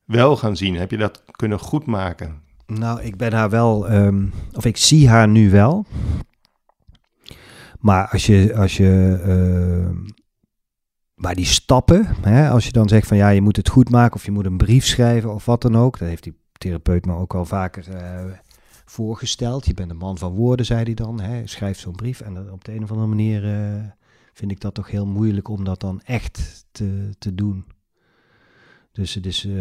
[0.05, 0.75] wel gaan zien?
[0.75, 2.41] Heb je dat kunnen goedmaken?
[2.65, 5.85] Nou, ik ben haar wel, ehm, of ik zie haar nu wel.
[7.79, 9.95] Maar als je, als je, ehm,
[11.17, 14.15] maar die stappen, hè, als je dan zegt van ja, je moet het goed maken
[14.15, 15.97] of je moet een brief schrijven of wat dan ook.
[15.99, 18.25] Dat heeft die therapeut me ook al vaker eh,
[18.85, 19.65] voorgesteld.
[19.65, 21.19] Je bent een man van woorden, zei hij dan.
[21.21, 22.21] Hè, schrijf zo'n brief.
[22.21, 23.83] En op de een of andere manier eh,
[24.33, 27.65] vind ik dat toch heel moeilijk om dat dan echt te, te doen.
[28.91, 29.45] Dus het is...
[29.45, 29.51] eh,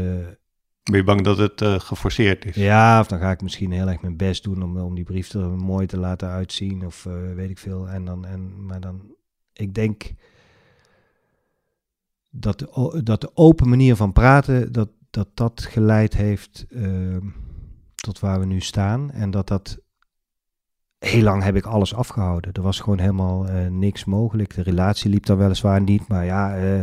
[0.83, 2.55] Ben je bang dat het geforceerd is?
[2.55, 5.33] ja, of dan ga ik misschien heel erg mijn best doen om, om die brief
[5.33, 6.87] er mooi te laten uitzien.
[6.87, 7.03] Of
[7.35, 7.89] weet ik veel.
[7.89, 9.01] En dan, en, maar dan,
[9.53, 10.03] ik denk
[12.41, 17.17] dat de, dat de open manier van praten, dat dat, dat geleid heeft eh,
[17.95, 19.11] tot waar we nu staan.
[19.11, 19.79] En dat dat,
[20.99, 22.53] heel lang heb ik alles afgehouden.
[22.53, 24.55] Er was gewoon helemaal eh, niks mogelijk.
[24.55, 26.79] De relatie liep dan weliswaar niet, maar ja, eh,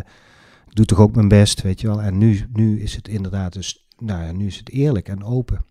[0.68, 2.02] ik doe toch ook mijn best, weet je wel.
[2.02, 5.66] En nu, nu is het inderdaad dus, nou ja, nu is het eerlijk en open.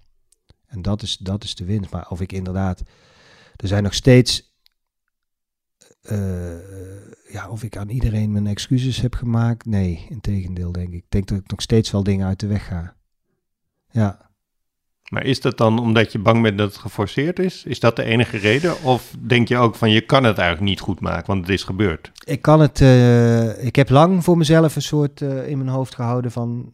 [0.66, 1.90] En dat is, dat is de winst.
[1.90, 2.82] Maar of ik inderdaad,
[3.56, 4.51] er zijn nog steeds,
[6.02, 9.66] eh, ja, of ik aan iedereen mijn excuses heb gemaakt.
[9.66, 10.94] Nee, in tegendeel denk ik.
[10.94, 12.94] Ik denk dat ik nog steeds wel dingen uit de weg ga.
[13.90, 14.30] Ja.
[15.10, 17.64] Maar is dat dan omdat je bang bent dat het geforceerd is?
[17.64, 18.82] Is dat de enige reden?
[18.82, 21.64] Of denk je ook van je kan het eigenlijk niet goed maken, want het is
[21.64, 22.10] gebeurd?
[22.24, 25.94] Ik kan het, eh, ik heb lang voor mezelf een soort eh, in mijn hoofd
[25.94, 26.72] gehouden van,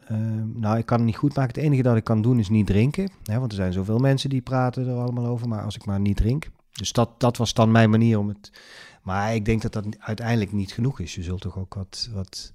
[0.55, 1.55] nou ik kan het niet goed maken.
[1.55, 3.11] Het enige dat ik kan doen is niet drinken.
[3.24, 6.01] Hè, want er zijn zoveel mensen die praten er allemaal over, maar als ik maar
[6.01, 6.49] niet drink.
[6.72, 8.51] Dus dat, dat was dan mijn manier om het,
[9.09, 11.15] maar ik denk dat dat uiteindelijk niet genoeg is.
[11.15, 12.53] Je zult toch ook wat, wat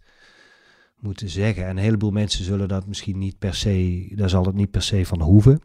[0.99, 1.63] moeten zeggen.
[1.63, 4.81] En een heleboel mensen zullen dat misschien niet per se, daar zal het niet per
[4.81, 5.61] se van hoeven.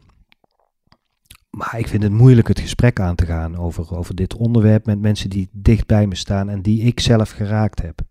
[1.49, 4.99] Maar ik vind het moeilijk het gesprek aan te gaan over, over dit onderwerp met
[4.99, 8.01] mensen die dicht bij me staan en die ik zelf geraakt heb.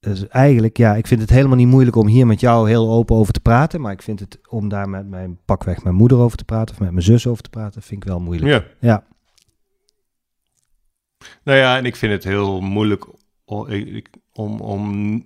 [0.00, 3.16] Dus eigenlijk, ja, ik vind het helemaal niet moeilijk om hier met jou heel open
[3.16, 3.80] over te praten.
[3.80, 6.80] Maar ik vind het om daar met mijn pakweg mijn moeder over te praten of
[6.80, 8.50] met mijn zus over te praten, vind ik wel moeilijk.
[8.50, 8.64] Ja.
[8.88, 9.12] Ja.
[11.42, 13.06] Nou ja, en ik vind het heel moeilijk
[13.44, 15.24] om, om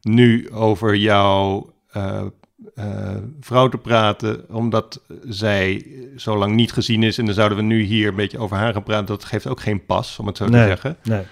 [0.00, 2.26] nu over jouw eh,
[2.74, 5.86] eh, vrouw te praten, omdat zij
[6.16, 7.18] zo lang niet gezien is.
[7.18, 9.06] En dan zouden we nu hier een beetje over haar gaan praten.
[9.06, 10.96] Dat geeft ook geen pas, om het zo te zeggen.
[11.02, 11.22] Nee.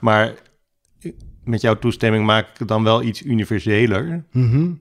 [0.00, 0.34] Maar
[1.44, 4.24] met jouw toestemming maak ik het dan wel iets universeler.
[4.32, 4.72] Mhm.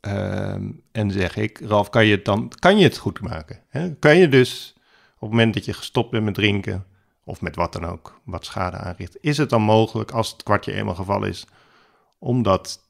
[0.00, 3.60] Ehm, en zeg ik, Ralf, kan je het dan kan je het goed maken?
[3.68, 3.94] Hè?
[3.94, 4.74] Kan je dus
[5.14, 6.84] op het moment dat je gestopt bent met drinken,
[7.24, 10.72] of met wat dan ook, wat schade aanricht, is het dan mogelijk, als het kwartje
[10.72, 11.46] eenmaal gevallen is,
[12.18, 12.80] om dat,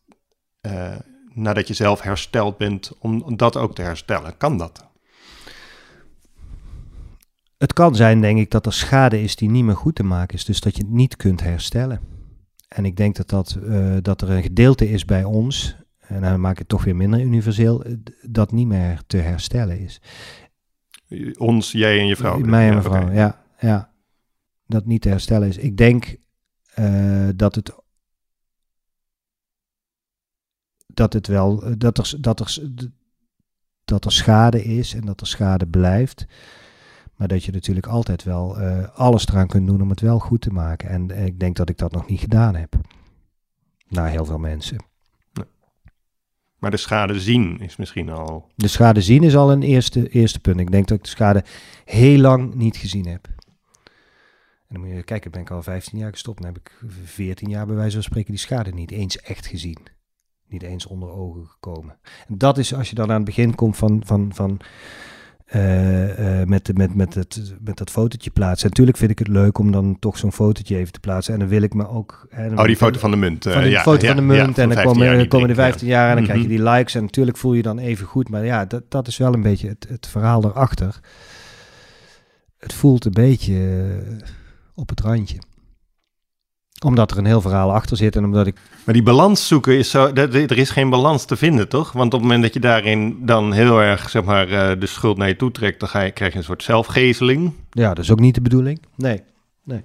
[0.61, 0.97] eh,
[1.29, 4.37] nadat je zelf hersteld bent, om dat ook te herstellen?
[4.37, 4.93] Kan dat?
[7.59, 10.37] Het kan zijn, denk ik, dat er schade is die niet meer goed te maken
[10.37, 10.45] is.
[10.45, 12.01] Dus dat je het niet kunt herstellen.
[12.69, 16.41] En ik denk dat, dat, eh, dat er een gedeelte is bij ons, en dan
[16.41, 20.01] maak ik het toch weer minder universeel, eh, dat niet meer te herstellen is.
[21.39, 22.39] Ons, jij en je vrouw.
[22.39, 23.93] Mij en mijn vrouw, ja, ja.
[24.67, 25.57] Dat niet te herstellen is.
[25.57, 26.17] Ik denk
[26.75, 27.73] eh, dat het
[30.87, 32.59] dat het wel eh, dat er, dat, er,
[33.85, 36.27] dat er schade is en dat er schade blijft.
[37.17, 40.41] Maar dat je natuurlijk altijd wel eh, alles eraan kunt doen om het wel goed
[40.41, 40.89] te maken.
[40.89, 42.75] En ik denk dat ik dat nog niet gedaan heb.
[43.89, 44.85] Naar heel veel mensen.
[46.59, 48.51] Maar de schade zien is misschien al...
[48.55, 50.61] De schade zien is al een eerste, eerste punt.
[50.61, 51.45] Ik denk dat ik de schade
[51.85, 53.29] heel lang niet gezien heb.
[54.75, 56.43] En dan moet je kijken, ben ik al 15 jaar gestopt.
[56.43, 56.73] Dan heb ik
[57.05, 59.79] 14 jaar bij wijze van spreken die schade niet eens echt gezien.
[60.49, 61.99] Niet eens onder ogen gekomen.
[62.29, 64.61] En dat is als je dan aan het begin komt van, van, van
[65.45, 68.69] eh, eh, met, met, met, het, met dat fotootje plaatsen.
[68.69, 71.33] Natuurlijk vind ik het leuk om dan toch zo'n fotootje even te plaatsen.
[71.35, 72.27] En dan wil ik me ook...
[72.31, 73.47] Hè, Oh, die ik- foto van de munt.
[73.47, 74.59] eh, van die ja, foto ja, van de munt.
[74.59, 76.57] en dan 15 komen, komen de drinken, 15 jaar en dan krijg je Mhm.
[76.57, 76.95] die likes.
[76.95, 78.29] En natuurlijk voel je dan even goed.
[78.29, 81.01] Maar ja, dat, dat is wel een beetje het, het verhaal erachter.
[82.59, 83.55] Het voelt een beetje
[84.75, 85.39] op het randje.
[86.85, 88.57] Omdat er een heel verhaal achter zit en omdat ik...
[88.85, 90.13] Maar die balans zoeken is zo...
[90.15, 91.93] Er is geen balans te vinden, toch?
[91.93, 95.17] Want op het moment dat je daarin dan heel erg, zeg maar, eh, de schuld
[95.17, 95.81] naar je toe trekt...
[95.81, 97.53] dan ga je, krijg je een soort zelfgezeling.
[97.71, 98.81] Ja, dat is ook niet de bedoeling.
[98.97, 99.23] Nee.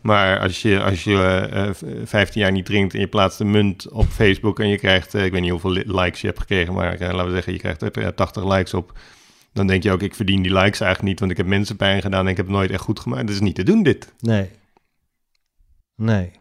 [0.01, 1.15] Maar als je, als je
[1.51, 4.59] eh, eh, 15 jaar niet drinkt en je plaatst een munt op Facebook...
[4.59, 6.73] en je krijgt, eh, ik weet niet hoeveel li- likes je hebt gekregen...
[6.73, 8.97] maar eh, laten we zeggen, je krijgt er eh, 80 likes op...
[9.53, 11.19] dan denk je ook, ik verdien die likes eigenlijk niet...
[11.19, 13.25] want ik heb mensen pijn gedaan en ik heb het nooit echt goed gemaakt.
[13.27, 14.13] Dat is niet te doen, dit.
[14.19, 14.49] Nee.
[15.99, 16.31] Nee.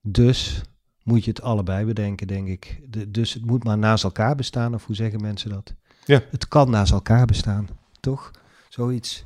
[0.00, 0.62] Dus
[1.02, 2.80] moet je het allebei bedenken, denk ik.
[2.88, 5.74] De, dus het moet maar naast elkaar bestaan, of hoe zeggen mensen dat?
[6.04, 6.22] Ja.
[6.30, 7.68] Het kan naast elkaar bestaan,
[8.00, 8.30] toch?
[8.68, 9.22] Zoiets.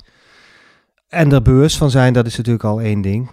[1.07, 3.31] En er bewust van zijn, dat is natuurlijk al één ding.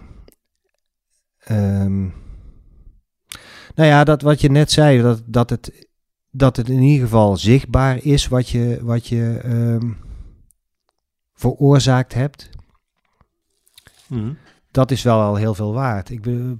[1.37, 2.01] Ehm,
[3.75, 5.87] nou ja, dat wat je net zei, dat, dat, het,
[6.29, 9.91] dat het in ieder geval zichtbaar is wat je, wat je ehm,
[11.33, 12.49] veroorzaakt hebt
[14.71, 16.09] dat is wel al heel veel waard.
[16.09, 16.57] Ik, be-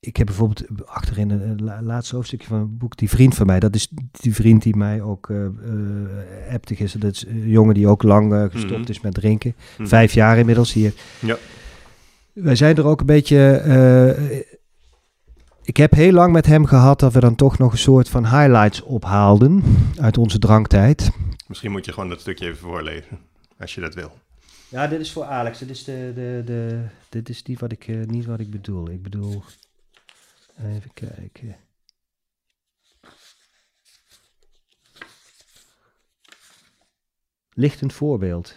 [0.00, 3.60] ik heb bijvoorbeeld achterin een la- laatste hoofdstukje van een boek, die vriend van mij,
[3.60, 5.30] dat is die vriend die mij ook
[6.50, 7.06] appte gisteren.
[7.06, 8.90] Dat is een jongen die ook lang eh, gestopt Mhm.
[8.90, 9.54] is met drinken.
[9.78, 9.88] Mhm.
[9.88, 10.94] Vijf jaar inmiddels hier.
[11.20, 11.36] Ja.
[12.32, 13.38] Wij zijn er ook een beetje...
[15.62, 18.24] ik heb heel lang met hem gehad dat we dan toch nog een soort van
[18.24, 19.62] highlights ophaalden
[20.00, 21.10] uit onze dranktijd.
[21.46, 23.18] Misschien moet je gewoon dat stukje even voorlezen,
[23.58, 24.12] als je dat wil.
[24.70, 25.58] Ja, dit is voor Alex.
[25.58, 28.90] Dit is, de, de, de, dit is niet, wat ik, eh, niet wat ik bedoel.
[28.90, 29.42] Ik bedoel...
[30.58, 31.56] Even kijken.
[37.52, 38.54] Lichtend voorbeeld.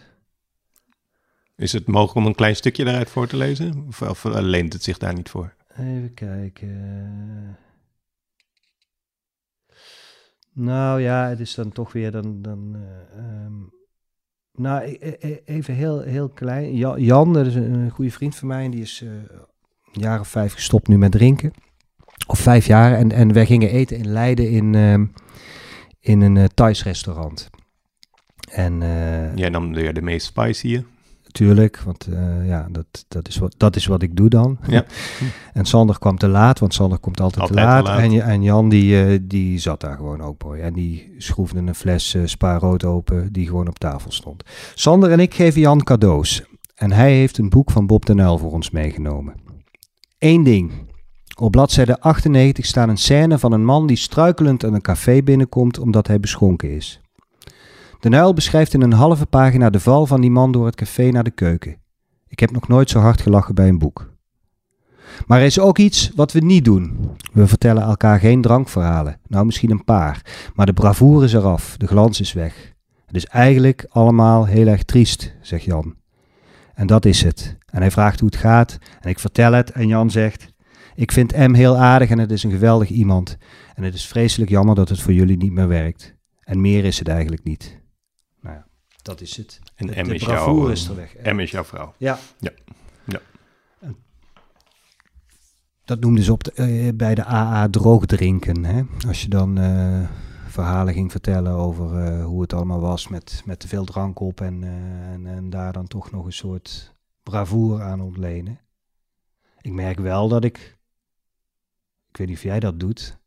[1.56, 3.86] Is het mogelijk om een klein stukje daaruit voor te lezen?
[3.88, 5.56] Of, of eh, leent het zich daar niet voor?
[5.78, 7.58] Even kijken.
[10.52, 12.42] Nou ja, het is dan toch weer dan.
[12.42, 13.64] dan eh, ehm,
[14.58, 16.76] nou, e- e- e- even heel, heel klein.
[16.76, 18.64] Ja- Jan, dat is een, goede vriend van mij.
[18.64, 21.54] En die is eh, een jaar of vijf gestopt nu met drinken.
[22.28, 22.94] Of vijf jaar.
[22.94, 25.06] En, en wij gingen eten in Leiden in, ehm,
[26.00, 27.50] in een eh, Thais restaurant.
[28.52, 30.84] En eh, Jij nam weer de meest spicy.
[31.34, 34.58] Tuurlijk, want eh, ja, dat, dat, is wat, dat is wat ik doe dan.
[34.68, 34.86] Ja.
[35.54, 37.86] en Sander kwam te laat, want Sander komt altijd, Altijd te, laat.
[37.86, 38.28] te laat.
[38.28, 40.62] En, Jan, die, eh, die zat daar gewoon ook mooi.
[40.62, 44.44] En die schroefde een fles eh spaarrood open, die gewoon op tafel stond.
[44.74, 46.44] Sander en ik geven Jan cadeaus.
[46.76, 49.34] En hij heeft een boek van Bob de Uyl voor ons meegenomen.
[50.20, 50.72] Eén ding.
[51.40, 55.80] Op bladzijde 98 staat een scène van een man die struikelend aan een café binnenkomt
[55.80, 57.02] omdat hij beschonken is.
[58.04, 61.10] De Nuil beschrijft in een halve pagina de val van die man door het café
[61.10, 61.78] naar de keuken.
[62.28, 64.14] Ik heb nog nooit zo hard gelachen bij een boek.
[65.26, 67.12] Maar er is ook iets wat we niet doen.
[67.34, 69.20] We vertellen elkaar geen drankverhalen.
[69.28, 70.22] Nou, misschien een paar.
[70.56, 72.74] Maar de bravoure is eraf, de glans is weg.
[73.06, 75.96] Het is eigenlijk allemaal heel erg triest, zegt Jan.
[76.74, 77.58] En dat is het.
[77.66, 78.78] En hij vraagt hoe het gaat.
[79.02, 79.72] En ik vertel het.
[79.72, 80.54] En Jan zegt:
[80.96, 83.38] Ik vind M heel aardig en het is een geweldig iemand.
[83.76, 86.16] En het is vreselijk jammer dat het voor jullie niet meer werkt.
[86.40, 87.82] En meer is het eigenlijk niet.
[89.04, 89.60] Dat is het.
[89.76, 91.16] En De- M de is bravoure jouw, is er weg.
[91.34, 91.94] M is jouw vrouw.
[91.98, 92.20] Ja.
[92.40, 92.52] Ja.
[93.06, 93.20] Ja.
[93.80, 93.96] En
[95.86, 98.64] Dat noemden ze op de, eh, bij de AA droogdrinken.
[98.66, 98.84] Hè?
[99.08, 100.10] Als je dan eh,
[100.48, 104.42] verhalen ging vertellen over eh, hoe het allemaal was met, met te veel drank op
[104.42, 108.60] en, eh, en, en daar dan toch nog een soort bravoure aan ontlenen.
[109.62, 110.78] Ik merk wel dat ik,
[112.10, 113.18] ik weet niet of jij dat doet,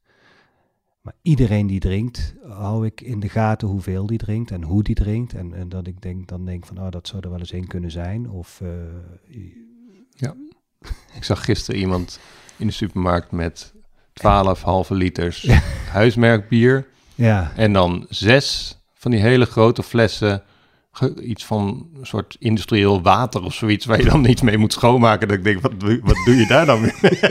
[1.07, 4.95] maar iedereen die drinkt, hou ik in de gaten hoeveel die drinkt en hoe die
[4.95, 5.35] drinkt.
[5.35, 7.67] En, en dat ik denk, dan denk van, oh, dat zou er wel eens één
[7.67, 8.31] kunnen zijn.
[8.31, 8.69] Of eh,
[11.15, 12.19] Ik zag gisteren iemand
[12.57, 13.75] in de supermarkt met
[14.13, 15.49] 12 halve liters
[15.91, 16.87] huismerkbier.
[17.15, 20.43] ja, En dan zes van die hele grote flessen.
[21.23, 23.85] Iets van een soort industrieel water of zoiets.
[23.87, 25.29] Waar je dan iets mee moet schoonmaken.
[25.29, 26.93] Dat ik denk, wat, doe- wat doe je daar dan mee?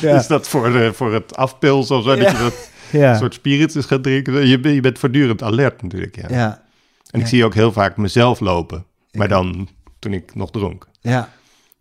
[0.00, 0.16] Ja.
[0.18, 2.16] Is dat voor, de, voor het afpilsen of zo?
[2.16, 2.70] Dat je dat
[3.02, 4.46] ja, soort spiritus gaat drinken?
[4.46, 6.16] Je, bent- je bent voortdurend alert natuurlijk.
[6.16, 6.26] Ja.
[6.30, 6.62] ja,
[7.10, 8.84] En ik zie ook heel vaak mezelf lopen.
[9.12, 10.88] Maar dan toen ik nog dronk.
[11.00, 11.28] ja,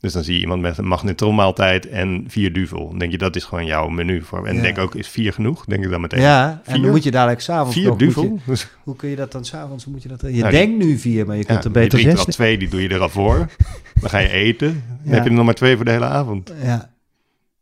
[0.02, 2.90] Dus dan zie je iemand met een magnetronmaaltijd en vier duvel.
[2.90, 4.24] Dan denk je, dat is gewoon jouw menu.
[4.24, 4.48] Voor.
[4.48, 4.62] En Ja.
[4.62, 5.66] denk ook, is vier genoeg?
[5.66, 6.22] Denk ik dan meteen.
[6.22, 6.62] ja.
[6.66, 7.98] En dan moet je dadelijk s'avonds Vier nog...
[7.98, 8.40] duvel?
[8.46, 9.86] je- hoe kun je dat dan s'avonds?
[9.86, 10.22] Moet je dat...
[10.22, 12.70] Je Nou, denkt nu vier, maar je kunt Ja, er beter je drinkt twee, die
[12.70, 13.38] doe je er al voor.
[14.02, 14.68] Dan ga je eten.
[14.68, 15.12] Dan Ja.
[15.14, 16.54] heb je er nog maar twee voor de hele avond.
[16.64, 16.90] Ja.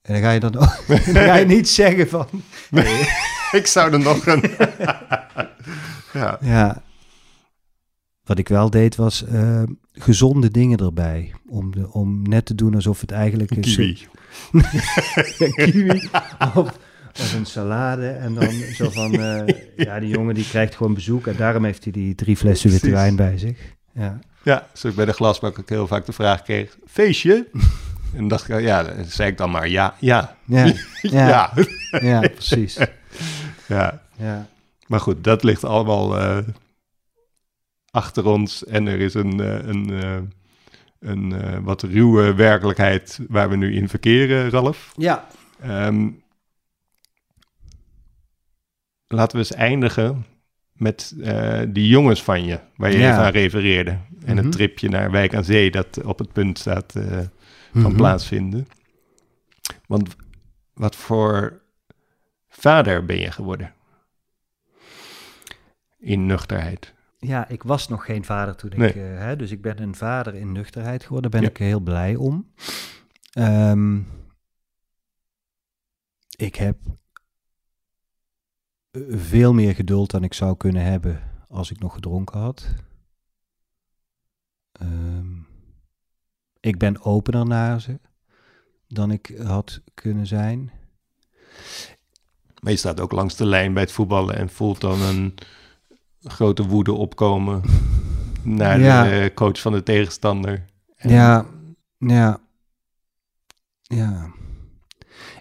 [0.01, 2.27] En dan ga je dan, ook- dan ga je niet zeggen van...
[3.51, 4.43] Ik zou er nog een...
[6.13, 6.37] ja.
[6.41, 6.81] Ja.
[8.29, 9.63] Wat ik wel deed was eh,
[9.93, 11.33] gezonde dingen erbij.
[11.47, 14.07] Om, de, om net te doen alsof het eigenlijk Een kiwi.
[14.51, 14.61] Ja,
[15.65, 16.09] kiwi.
[16.55, 16.77] Of,
[17.19, 18.07] of een salade.
[18.07, 19.55] En dan zo van, eh,
[19.85, 21.27] ja, die jongen die krijgt gewoon bezoek.
[21.27, 23.59] En daarom heeft hij die drie flessen witte wijn bij zich.
[23.93, 24.19] Ja.
[24.43, 27.47] Ja, zoals ik bij de glasbak ook heel vaak de vraag kreeg, feestje?
[28.15, 30.35] en dacht ik, ja, dan zei ik dan maar ja, ja.
[30.45, 30.71] Ja, ja,
[31.01, 31.53] Ja.
[32.01, 32.77] ja, precies.
[33.67, 34.01] ja.
[34.17, 34.47] Ja.
[34.87, 36.37] Maar goed, dat ligt allemaal eh,
[37.91, 40.17] achter ons en er is een, eh, een, eh,
[40.99, 44.93] een eh, wat ruwe werkelijkheid waar we nu in verkeren, Ralf.
[44.97, 45.27] ja.
[45.61, 46.09] Ehm,
[49.07, 50.25] laten we eens eindigen
[50.73, 53.11] met eh, die jongens van je, waar je Ja.
[53.11, 53.91] even aan refereerde.
[54.25, 54.43] En Mhm.
[54.43, 56.91] het tripje naar Wijk aan Zee dat op het punt staat
[57.71, 57.95] van Mhm.
[57.95, 58.67] plaatsvinden.
[59.87, 60.15] Want
[60.73, 61.61] wat voor
[62.49, 63.73] vader ben je geworden?
[65.99, 66.93] In nuchterheid.
[67.19, 68.95] Ja, ik was nog geen vader toen ik...
[68.95, 71.31] Eh, hè, dus ik ben een vader in nuchterheid geworden.
[71.31, 71.55] Daar ben Ja.
[71.55, 72.51] ik heel blij om.
[73.31, 74.01] Ehm,
[76.37, 76.77] ik heb
[78.91, 82.67] eh, veel meer geduld dan ik zou kunnen hebben als ik nog gedronken had.
[84.71, 85.37] Ehm,
[86.59, 87.99] ik ben opener naar ze
[88.87, 90.71] dan ik had kunnen zijn.
[92.61, 95.35] Maar je staat ook langs de lijn bij het voetballen en voelt dan een
[96.29, 97.61] grote woede opkomen
[98.43, 99.03] naar Ja.
[99.03, 100.65] de eh, coach van de tegenstander.
[100.95, 101.45] En- Ja,
[101.97, 102.39] ja,
[103.81, 104.31] ja.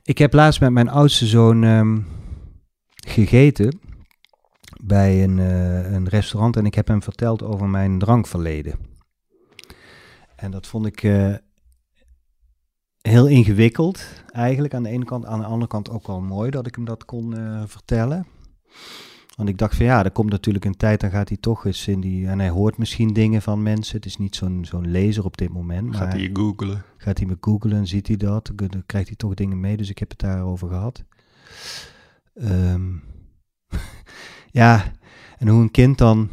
[0.03, 1.99] Ik heb laatst met mijn oudste zoon ehm,
[2.95, 3.81] gegeten
[4.81, 8.79] bij een, eh, een restaurant en ik heb hem verteld over mijn drankverleden.
[10.37, 11.35] En dat vond ik eh,
[13.01, 15.27] heel ingewikkeld eigenlijk aan de ene kant.
[15.27, 17.35] Aan de andere kant ook wel mooi dat ik hem dat kon
[17.67, 18.27] vertellen.
[19.39, 21.89] Want ik dacht van ja, er komt natuurlijk een tijd, dan gaat hij toch eens
[21.89, 22.27] in die...
[22.27, 23.97] En hij hoort misschien dingen van mensen.
[23.97, 25.97] Het is niet zo'n zo'n lezer op dit moment.
[25.97, 26.83] Gaat maar hij je googelen?
[26.97, 29.77] gaat hij me googlen, ziet hij dat, dan dan krijgt hij toch dingen mee.
[29.77, 31.05] Dus ik heb het daarover gehad.
[32.35, 32.83] Ehm,
[34.61, 34.93] ja,
[35.39, 36.29] en hoe een kind dan...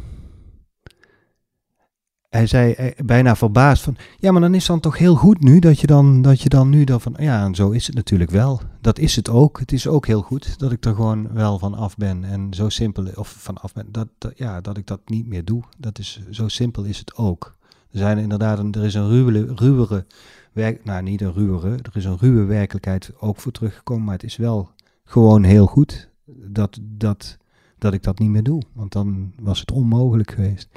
[2.36, 5.40] Hij zei eh, bijna verbaasd van, ja, maar dan is het dan toch heel goed
[5.40, 7.96] nu dat je dan, dat je dan nu dan van, ja, en zo is het
[7.96, 8.60] natuurlijk wel.
[8.80, 9.58] Dat is het ook.
[9.58, 12.68] Het is ook heel goed dat ik er gewoon wel van af ben en zo
[12.68, 15.62] simpel, of van af ben, dat, ja, dat ik dat niet meer doe.
[15.78, 17.56] Dat is, zo simpel is het ook.
[17.90, 20.06] Er zijn inderdaad, een, er is een ruwere, ruwere
[20.52, 24.24] werk, nou niet een ruwere, er is een ruwe werkelijkheid ook voor teruggekomen, maar het
[24.24, 24.70] is wel
[25.04, 27.36] gewoon heel goed dat, dat,
[27.78, 30.68] dat ik dat niet meer doe, want dan was het onmogelijk geweest.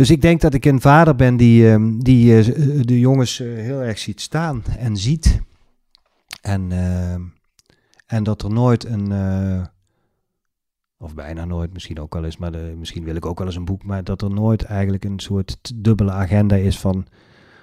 [0.00, 3.46] Dus ik denk dat ik een vader ben die, ehm, die eh, de jongens eh,
[3.48, 5.40] heel erg ziet staan en ziet.
[6.40, 7.20] En, ehm,
[8.06, 9.62] en dat er nooit een, eh,
[10.98, 13.56] of bijna nooit, misschien ook wel eens, maar de, misschien wil ik ook wel eens
[13.56, 17.06] een boek, maar dat er nooit eigenlijk een soort dubbele agenda is van,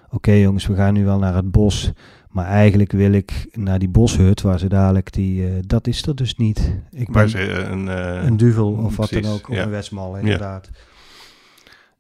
[0.10, 1.92] oké jongens, we gaan nu wel naar het bos,
[2.30, 6.16] maar eigenlijk wil ik naar die boshut waar ze dadelijk die, eh, dat is er
[6.16, 6.76] dus niet.
[6.92, 7.88] Ik Waar ben ze een...
[7.88, 9.64] eh, een duvel of wat dan ook, of ja.
[9.64, 10.70] een westmal inderdaad.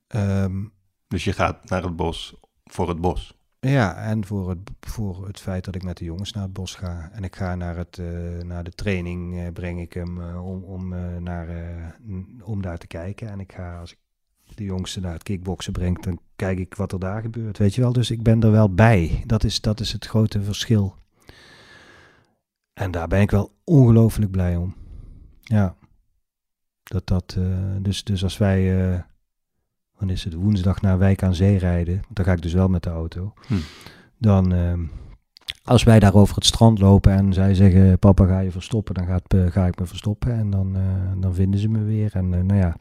[0.08, 0.66] Ehm,
[1.08, 3.38] Dus je gaat naar het bos voor het bos.
[3.60, 6.76] Ja, en voor het, voor het feit dat ik met de jongens naar het bos
[6.76, 7.10] ga.
[7.12, 8.08] En ik ga naar, het, eh,
[8.43, 11.47] naar de training, eh, breng ik hem eh, om, om, naar,
[12.43, 13.30] om daar te kijken.
[13.30, 13.97] En ik ga, als ik
[14.55, 17.58] de jongste naar het kickboksen breng, dan kijk ik wat er daar gebeurt.
[17.58, 19.24] Weet je wel, dus ik ben er wel bij.
[19.26, 20.95] Dat is, dat is het grote verschil.
[22.74, 24.76] En daar ben ik wel ongelooflijk blij om.
[25.41, 25.76] Ja.
[26.84, 27.38] Dat dat,
[27.82, 29.05] dus, dus als wij,
[29.98, 32.68] wanneer is het, woensdag naar Wijk aan Zee rijden, want dan ga ik dus wel
[32.68, 33.34] met de auto.
[33.48, 33.54] Hm.
[34.18, 34.86] Dan, ehm,
[35.64, 39.06] als wij daar over het strand lopen en zij zeggen, papa ga je verstoppen, dan
[39.06, 42.16] gaat, eh, ga ik me verstoppen en dan, eh, dan vinden ze me weer.
[42.16, 42.78] En eh, nou ja,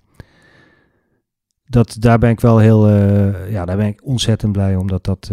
[1.67, 2.89] dat, daar ben ik wel heel,
[3.49, 5.31] ja, daar ben ik ontzettend blij om dat dat,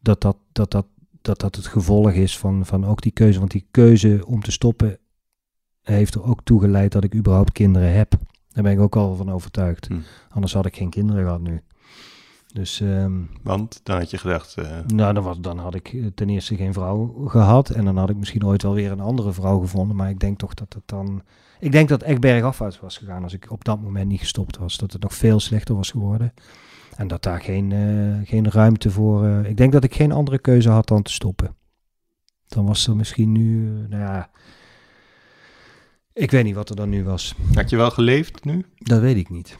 [0.00, 0.86] dat, dat, dat, dat,
[1.22, 3.38] dat dat het gevolg is van, van ook die keuze.
[3.38, 4.98] Want die keuze om te stoppen
[5.82, 8.18] heeft er ook toe geleid dat ik überhaupt kinderen heb.
[8.56, 9.86] Daar ben ik ook al van overtuigd.
[9.86, 9.94] Hm.
[10.28, 11.62] Anders had ik geen kinderen gehad nu.
[12.52, 16.06] Dus ehm, Want dan had je gedacht, eh, nou, dan, was, dan had ik eh,
[16.14, 17.70] ten eerste geen vrouw gehad.
[17.70, 19.96] En dan had ik misschien ooit wel weer een andere vrouw gevonden.
[19.96, 21.22] Maar ik denk toch dat het dan...
[21.60, 24.58] Ik denk dat het echt bergafwaarts was gegaan als ik op dat moment niet gestopt
[24.58, 24.76] was.
[24.76, 26.34] Dat het nog veel slechter was geworden.
[26.96, 29.44] En dat daar geen, eh, geen ruimte voor...
[29.44, 31.56] ik denk dat ik geen andere keuze had dan te stoppen.
[32.48, 33.70] Dan was er misschien nu...
[33.88, 34.30] nou ja...
[36.16, 37.34] Ik weet niet wat er dan nu was.
[37.54, 38.64] had je wel geleefd nu?
[38.74, 39.58] Dat weet ik niet.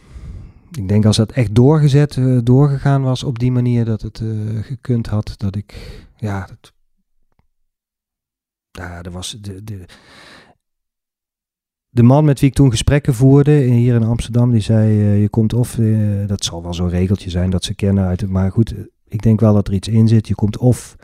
[0.71, 4.29] Ik denk als dat echt doorgezet, eh, doorgegaan was op die manier dat het eh,
[4.63, 6.73] gekund had, dat ik, ja, dat,
[8.71, 9.85] ja, er was de, de,
[11.89, 15.29] de man met wie ik toen gesprekken voerde hier in Amsterdam, die zei, eh, je
[15.29, 15.79] komt of,
[16.27, 18.75] dat zal wel zo'n regeltje zijn dat ze kennen uit het, maar goed,
[19.09, 20.29] ik denk wel dat er iets in zit.
[20.29, 20.97] Je komt of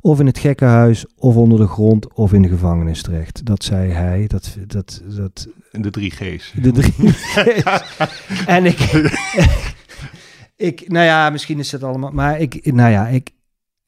[0.00, 3.44] of in het gekkenhuis, of onder de grond, of in de gevangenis terecht.
[3.44, 4.26] Dat zei hij.
[4.26, 6.52] Dat, dat, dat, De drie G's.
[6.62, 7.14] de drie.
[8.56, 8.78] en ik,
[10.68, 13.30] ik, nou ja, misschien is het allemaal, maar ik, nou ja, ik,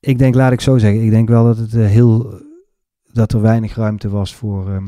[0.00, 2.40] ik denk, laat ik zo zeggen, ik denk wel dat het eh, heel,
[3.12, 4.86] dat er weinig ruimte was voor, ehm,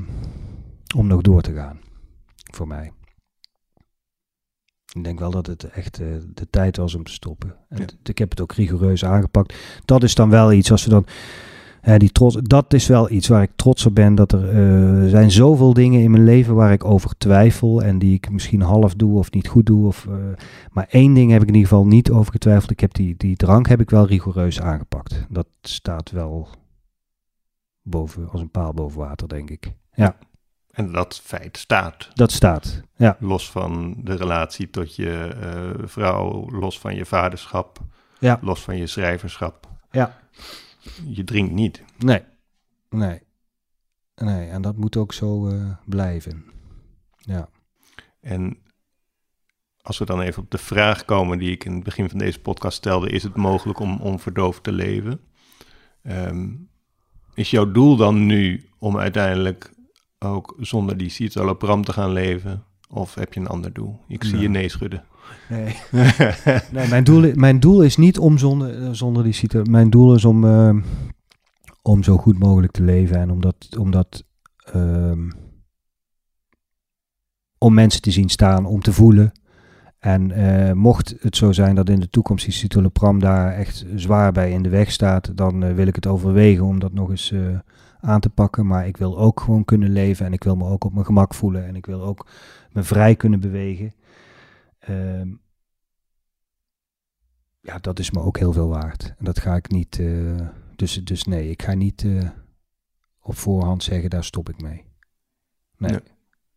[0.97, 1.79] om nog door te gaan,
[2.53, 2.93] voor mij.
[4.95, 7.55] Ik denk wel dat het echt eh, de tijd was om te stoppen.
[7.69, 7.87] En Ja.
[8.03, 9.55] Ik heb het ook rigoureus aangepakt.
[9.85, 11.07] Dat is dan wel iets, als we dan,
[11.81, 14.15] hè, die trots, dat is wel iets waar ik trots op ben.
[14.15, 18.15] Dat er eh, zijn zoveel dingen in mijn leven waar ik over twijfel en die
[18.15, 19.87] ik misschien half doe of niet goed doe.
[19.87, 20.15] Of, eh,
[20.71, 22.71] maar één ding heb ik in ieder geval niet over getwijfeld.
[22.71, 25.27] Ik heb die, die drank heb ik wel rigoureus aangepakt.
[25.29, 26.49] Dat staat wel
[27.83, 29.73] boven, als een paal boven water, denk ik.
[29.95, 30.17] Ja,
[30.75, 32.09] En dat feit staat.
[32.15, 32.83] dat staat.
[32.97, 35.11] Ja, Los van de relatie tot je
[35.41, 37.79] eh, vrouw, los van je vaderschap,
[38.19, 38.39] Ja.
[38.43, 39.69] los van je schrijverschap.
[39.91, 40.19] Ja.
[41.05, 41.83] Je drinkt niet.
[41.99, 42.23] nee,
[42.91, 43.23] nee.
[44.15, 46.45] Nee, en dat moet ook zo eh, blijven.
[47.19, 47.49] Ja.
[48.21, 48.59] En
[49.83, 52.41] als we dan even op de vraag komen die ik in het begin van deze
[52.41, 55.21] podcast stelde, is het mogelijk om onverdoofd te leven?
[56.03, 56.49] Ehm,
[57.35, 59.73] is jouw doel dan nu om uiteindelijk
[60.19, 62.65] ook zonder die citalopram te gaan leven?
[62.89, 64.01] Of heb je een ander doel?
[64.09, 65.05] Ik zie je nee schudden.
[65.49, 65.77] Nee.
[66.73, 69.71] Nee, mijn doel, mijn doel is niet om zonder, eh, zonder die situatie.
[69.71, 70.77] Mijn doel is om, eh,
[71.83, 74.25] om zo goed mogelijk te leven en om dat, om dat
[74.65, 75.29] ehm,
[77.59, 79.33] om mensen te zien staan, om te voelen.
[79.99, 84.33] En eh, mocht het zo zijn dat in de toekomst die citalopram daar echt zwaar
[84.33, 87.35] bij in de weg staat, dan eh, wil ik het overwegen om dat nog eens
[88.05, 88.67] aan te pakken.
[88.67, 91.35] Maar ik wil ook gewoon kunnen leven en ik wil me ook op mijn gemak
[91.35, 92.27] voelen en ik wil ook
[92.73, 93.93] me vrij kunnen bewegen.
[94.79, 95.29] Ehm,
[97.61, 99.15] ja, dat is me ook heel veel waard.
[99.19, 99.99] En dat ga ik niet.
[99.99, 102.29] eh, dus, dus nee, ik ga niet eh,
[103.21, 104.85] op voorhand zeggen, daar stop ik mee.
[105.77, 105.99] Nee.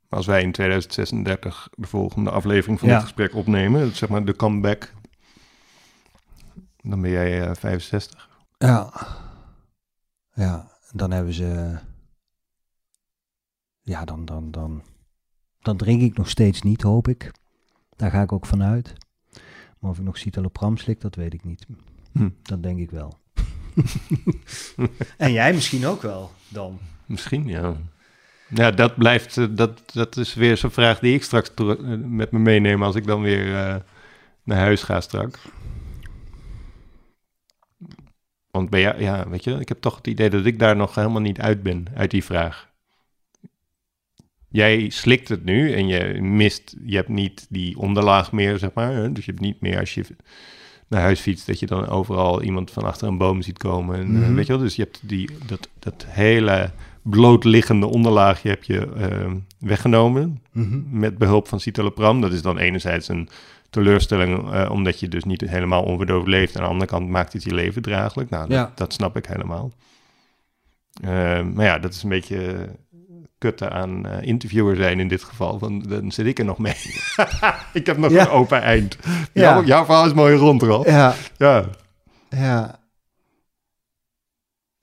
[0.10, 2.94] Als wij in 2036 de volgende aflevering van Ja.
[2.96, 4.94] dit gesprek opnemen, zeg maar de comeback,
[6.78, 8.30] dan ben jij eh, 65.
[8.58, 8.94] Ja.
[10.34, 11.78] Ja, dan hebben ze.
[13.82, 14.84] Ja, dan, dan, dan,
[15.60, 17.32] dan drink ik nog steeds niet, hoop ik.
[17.96, 18.94] Daar ga ik ook vanuit.
[19.80, 21.66] Maar of ik nog citalopram slik, dat weet ik niet.
[22.12, 22.30] Hm.
[22.42, 23.20] Dat denk ik wel.
[25.18, 26.80] en jij misschien ook wel, dan.
[27.06, 27.76] Misschien, ja.
[28.48, 32.32] Ja, dat blijft, eh, dat, dat is weer zo'n vraag die ik straks eh, met
[32.32, 33.76] me meeneem als ik dan weer eh,
[34.44, 35.40] naar huis ga straks.
[38.58, 41.40] Want ja, weet je, ik heb toch het idee dat ik daar nog helemaal niet
[41.40, 42.68] uit ben, uit die vraag.
[44.50, 48.94] Jij slikt het nu en je mist, je hebt niet die onderlaag meer, zeg maar.
[48.94, 49.12] Hè?
[49.12, 50.06] Dus je hebt niet meer als je
[50.88, 53.96] naar huis fietst, dat je dan overal iemand van achter een boom ziet komen.
[53.96, 54.34] En, eh, Mhm.
[54.34, 59.32] weet je wel, dus je hebt die, dat, dat hele blootliggende onderlaagje heb je eh,
[59.60, 60.42] weggenomen
[60.92, 62.22] met behulp van citalopram.
[62.22, 63.30] Dat is dan enerzijds een
[63.70, 66.56] teleurstelling, eh, omdat je dus niet helemaal onverdoofd leeft.
[66.58, 68.30] Aan de andere kant maakt het je leven draaglijk.
[68.30, 68.72] Nou, Ja.
[68.76, 69.72] dat, snap ik helemaal.
[71.02, 72.70] Eh, maar ja, dat is een beetje
[73.38, 75.60] kutten aan eh, interviewer zijn in dit geval.
[75.60, 76.76] Want dan zit ik er nog mee.
[77.74, 78.22] ik heb nog Ja.
[78.26, 78.98] een open eind.
[79.04, 79.20] Ja.
[79.34, 80.86] Jouw, jouw verhaal is mooi rond, Ralf.
[80.88, 81.66] Ja, Ja.
[82.30, 82.80] ja,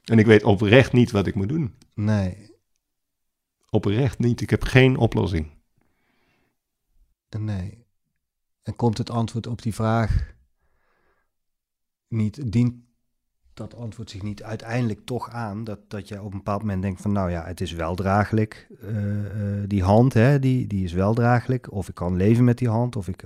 [0.05, 1.75] En ik weet oprecht niet wat ik moet doen.
[1.95, 2.53] nee,
[3.71, 4.41] Oprecht niet.
[4.41, 5.51] Ik heb geen oplossing.
[7.39, 7.84] nee.
[8.65, 10.35] En komt het antwoord op die vraag
[12.09, 12.75] niet, dient
[13.55, 17.01] dat antwoord zich niet uiteindelijk toch aan, dat, dat je op een bepaald moment denkt
[17.01, 20.93] van, nou ja, het is wel draaglijk, eh, eh, die hand, hè, die, die is
[20.93, 23.25] wel draaglijk, of ik kan leven met die hand, of, ik,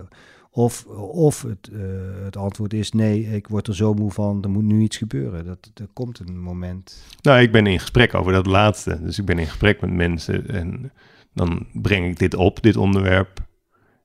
[0.50, 1.80] of, of het, eh,
[2.24, 5.44] het antwoord is, nee, ik word er zo moe van, er moet nu iets gebeuren.
[5.44, 7.04] Dat, er komt een moment.
[7.22, 9.02] Nou, ik ben in gesprek over dat laatste.
[9.02, 10.92] Dus ik ben in gesprek met mensen en
[11.34, 13.46] dan breng ik dit op, dit onderwerp.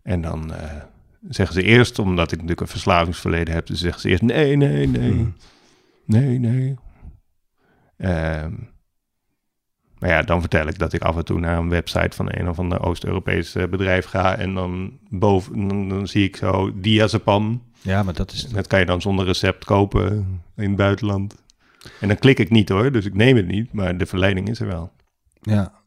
[0.02, 0.52] En dan
[1.30, 4.88] zeggen ze eerst, omdat ik natuurlijk een verslavingsverleden heb, dus zeggen ze eerst nee, nee,
[4.88, 5.30] nee, Mhm.
[6.06, 6.76] nee, nee.
[7.98, 8.54] Ehm,
[10.00, 12.50] maar ja, dan vertel ik dat ik af en toe naar een website van een
[12.50, 17.64] of ander Oost-Europees eh, bedrijf ga en dan boven, dan, dan zie ik zo diazepam.
[17.82, 21.44] Ja, maar dat is, Dat kan je dan zonder recept kopen in het buitenland.
[22.00, 24.60] En dan klik ik niet hoor, dus ik neem het niet, maar de verleiding is
[24.60, 24.92] er wel.
[25.42, 25.82] ja.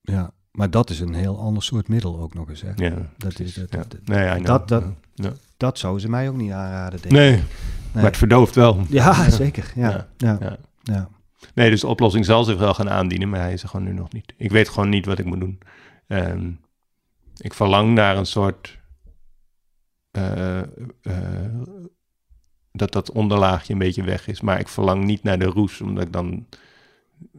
[0.00, 2.70] Ja, maar dat is een heel ander soort middel ook nog eens, hè.
[2.74, 3.46] Ja, Dat precies.
[3.46, 3.76] is- dat- ja.
[3.88, 4.84] dat- nee, dat- dat-
[5.14, 5.32] Ja.
[5.56, 7.10] Dat zou ze mij ook niet aanraden, denk ik.
[7.20, 7.42] Nee, Nee.
[7.94, 8.80] maar het verdooft wel.
[8.88, 9.72] Ja, zeker.
[9.74, 10.56] Ja, Ja, ja, ja.
[10.82, 11.08] ja.
[11.54, 13.92] Nee, dus de oplossing zal zich wel gaan aandienen, maar hij is er gewoon nu
[13.92, 14.34] nog niet.
[14.36, 15.58] Ik weet gewoon niet wat ik moet doen.
[16.06, 16.50] Ehm,
[17.36, 18.78] ik verlang naar een soort
[20.10, 20.66] eh, eh,
[22.72, 24.40] dat dat onderlaagje een beetje weg is.
[24.40, 26.46] Maar ik verlang niet naar de roes, omdat ik dan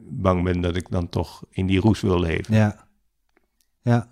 [0.10, 2.56] bang ben dat ik dan toch in die roes wil leven.
[2.56, 2.87] Ja.
[3.88, 4.08] Ja.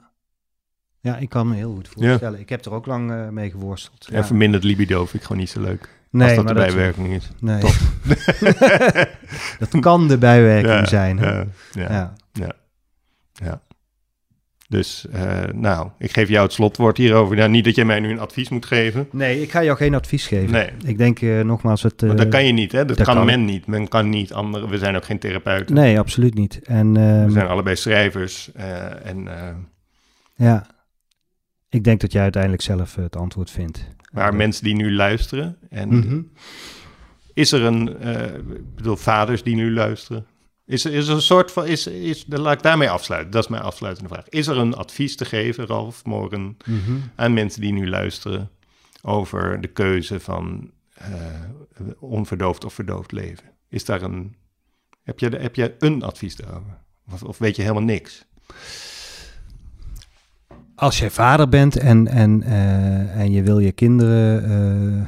[0.99, 2.39] Ja, ik kan me heel goed voorstellen.
[2.39, 4.07] Ik heb er ook lang eh, mee geworsteld.
[4.09, 4.25] En Ja.
[4.25, 5.89] verminderd libido vind ik gewoon niet zo leuk.
[6.09, 7.29] Nee, als dat de dat- bijwerking is.
[7.39, 7.59] Nee.
[7.61, 7.73] Top.
[9.59, 11.17] dat kan de bijwerking zijn.
[11.17, 12.13] Ja, ja,
[13.33, 13.61] Ja.
[14.67, 17.35] Dus, eh, nou, ik geef jou het slotwoord hierover.
[17.35, 19.07] Nou, niet dat jij mij nu een advies moet geven.
[19.11, 20.51] Nee, ik ga jou geen advies geven.
[20.51, 20.69] Nee.
[20.85, 22.01] Ik denk eh, nogmaals het...
[22.01, 22.85] Want eh, dat kan je niet, hè?
[22.85, 23.25] Dat, dat kan, kan.
[23.25, 23.67] men niet.
[23.67, 24.69] Men kan niet andere...
[24.69, 25.75] We zijn ook geen therapeuten.
[25.75, 26.59] Nee, absoluut niet.
[26.63, 28.51] En We ehm, zijn allebei schrijvers.
[29.03, 29.27] en,
[30.35, 30.65] ja,
[31.69, 33.87] ik denk dat jij uiteindelijk zelf het antwoord vindt.
[34.11, 35.57] maar mensen die nu luisteren...
[35.69, 36.21] En mhm.
[37.33, 37.89] is er een...
[38.45, 40.25] ik bedoel, vaders die nu luisteren...
[40.65, 41.65] Is er, is er een soort van...
[41.65, 43.31] Is, is, laat ik daarmee afsluiten.
[43.31, 44.29] Dat is mijn afsluitende vraag.
[44.29, 46.57] Is er een advies te geven, Ralf, morgen...
[46.65, 46.97] Mhm.
[47.15, 48.49] aan mensen die nu luisteren...
[49.01, 51.07] over de keuze van eh,
[51.99, 53.45] onverdoofd of verdoofd leven?
[53.69, 54.35] Is daar een...
[55.03, 56.77] Heb je, heb je een advies daarover?
[57.11, 58.25] Of, of weet je helemaal niks?
[60.75, 65.07] Als jij vader bent en, en, eh, en je wil je kinderen eh,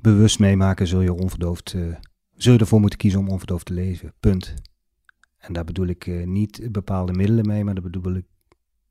[0.00, 1.74] bewust meemaken, zul je onverdoofd,
[2.42, 4.12] zul je ervoor moeten kiezen om onverdoofd te leven.
[4.20, 4.54] Punt.
[5.38, 8.24] En daar bedoel ik eh, niet bepaalde middelen mee, maar daar bedoel ik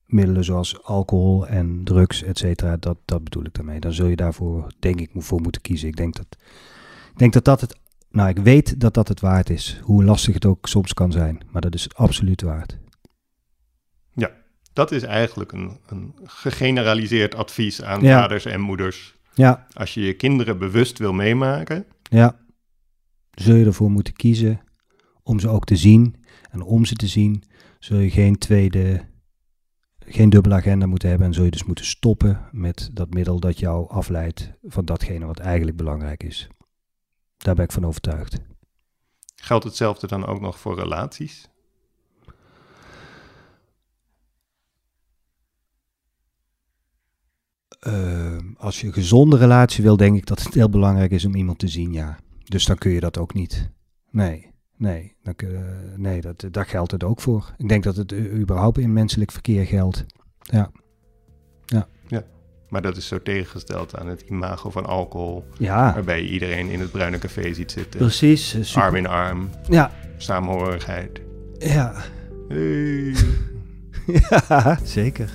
[0.05, 2.77] middelen zoals alcohol en drugs, et cetera.
[2.77, 3.79] Dat, dat bedoel ik daarmee.
[3.79, 5.87] Dan zul je daarvoor, denk ik, voor moeten kiezen.
[5.87, 6.25] Ik denk dat,
[7.11, 7.75] ik denk dat dat het,
[8.09, 9.79] nou ik weet dat dat het waard is.
[9.83, 12.77] Hoe lastig het ook soms kan zijn, maar dat is absoluut waard.
[14.73, 18.19] Dat is eigenlijk een, een gegeneraliseerd advies aan Ja.
[18.21, 19.15] vaders en moeders.
[19.33, 22.39] Ja, Als je je kinderen bewust wil meemaken, Ja,
[23.43, 24.59] zul je ervoor moeten kiezen
[25.23, 26.15] om ze ook te zien.
[26.51, 27.43] En om ze te zien,
[27.79, 29.05] zul je geen tweede,
[29.99, 31.27] geen dubbele agenda moeten hebben.
[31.27, 35.39] En zul je dus moeten stoppen met dat middel dat jou afleidt van datgene wat
[35.39, 36.47] eigenlijk belangrijk is.
[37.37, 38.39] Daar ben ik van overtuigd.
[39.35, 41.49] geldt hetzelfde dan ook nog voor relaties?
[47.79, 51.35] Eh, als je een gezonde relatie wil, denk ik dat het heel belangrijk is om
[51.35, 52.19] iemand te zien, ja.
[52.49, 53.69] Dus dan kun je dat ook niet.
[54.11, 55.35] Nee, nee, dan,
[55.95, 57.53] nee dat, daar geldt het ook voor.
[57.57, 60.05] Ik denk dat het eh, überhaupt in menselijk verkeer geldt.
[60.39, 60.71] Ja.
[62.69, 66.79] Maar dat is zo tegengesteld aan het imago van alcohol, Ja, waarbij je iedereen in
[66.79, 67.99] het bruine café ziet zitten.
[67.99, 68.53] precies.
[68.53, 71.21] eh, super- Arm in arm, Ja, saamhorigheid.
[71.59, 72.01] ja.
[72.47, 73.15] Hey.
[74.29, 75.29] ja, zeker.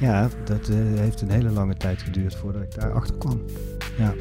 [0.00, 3.40] Ja, dat eh, heeft een hele lange tijd geduurd voordat ik daar achter kwam.
[3.98, 4.14] Ja,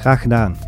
[0.00, 0.67] Graag gedaan.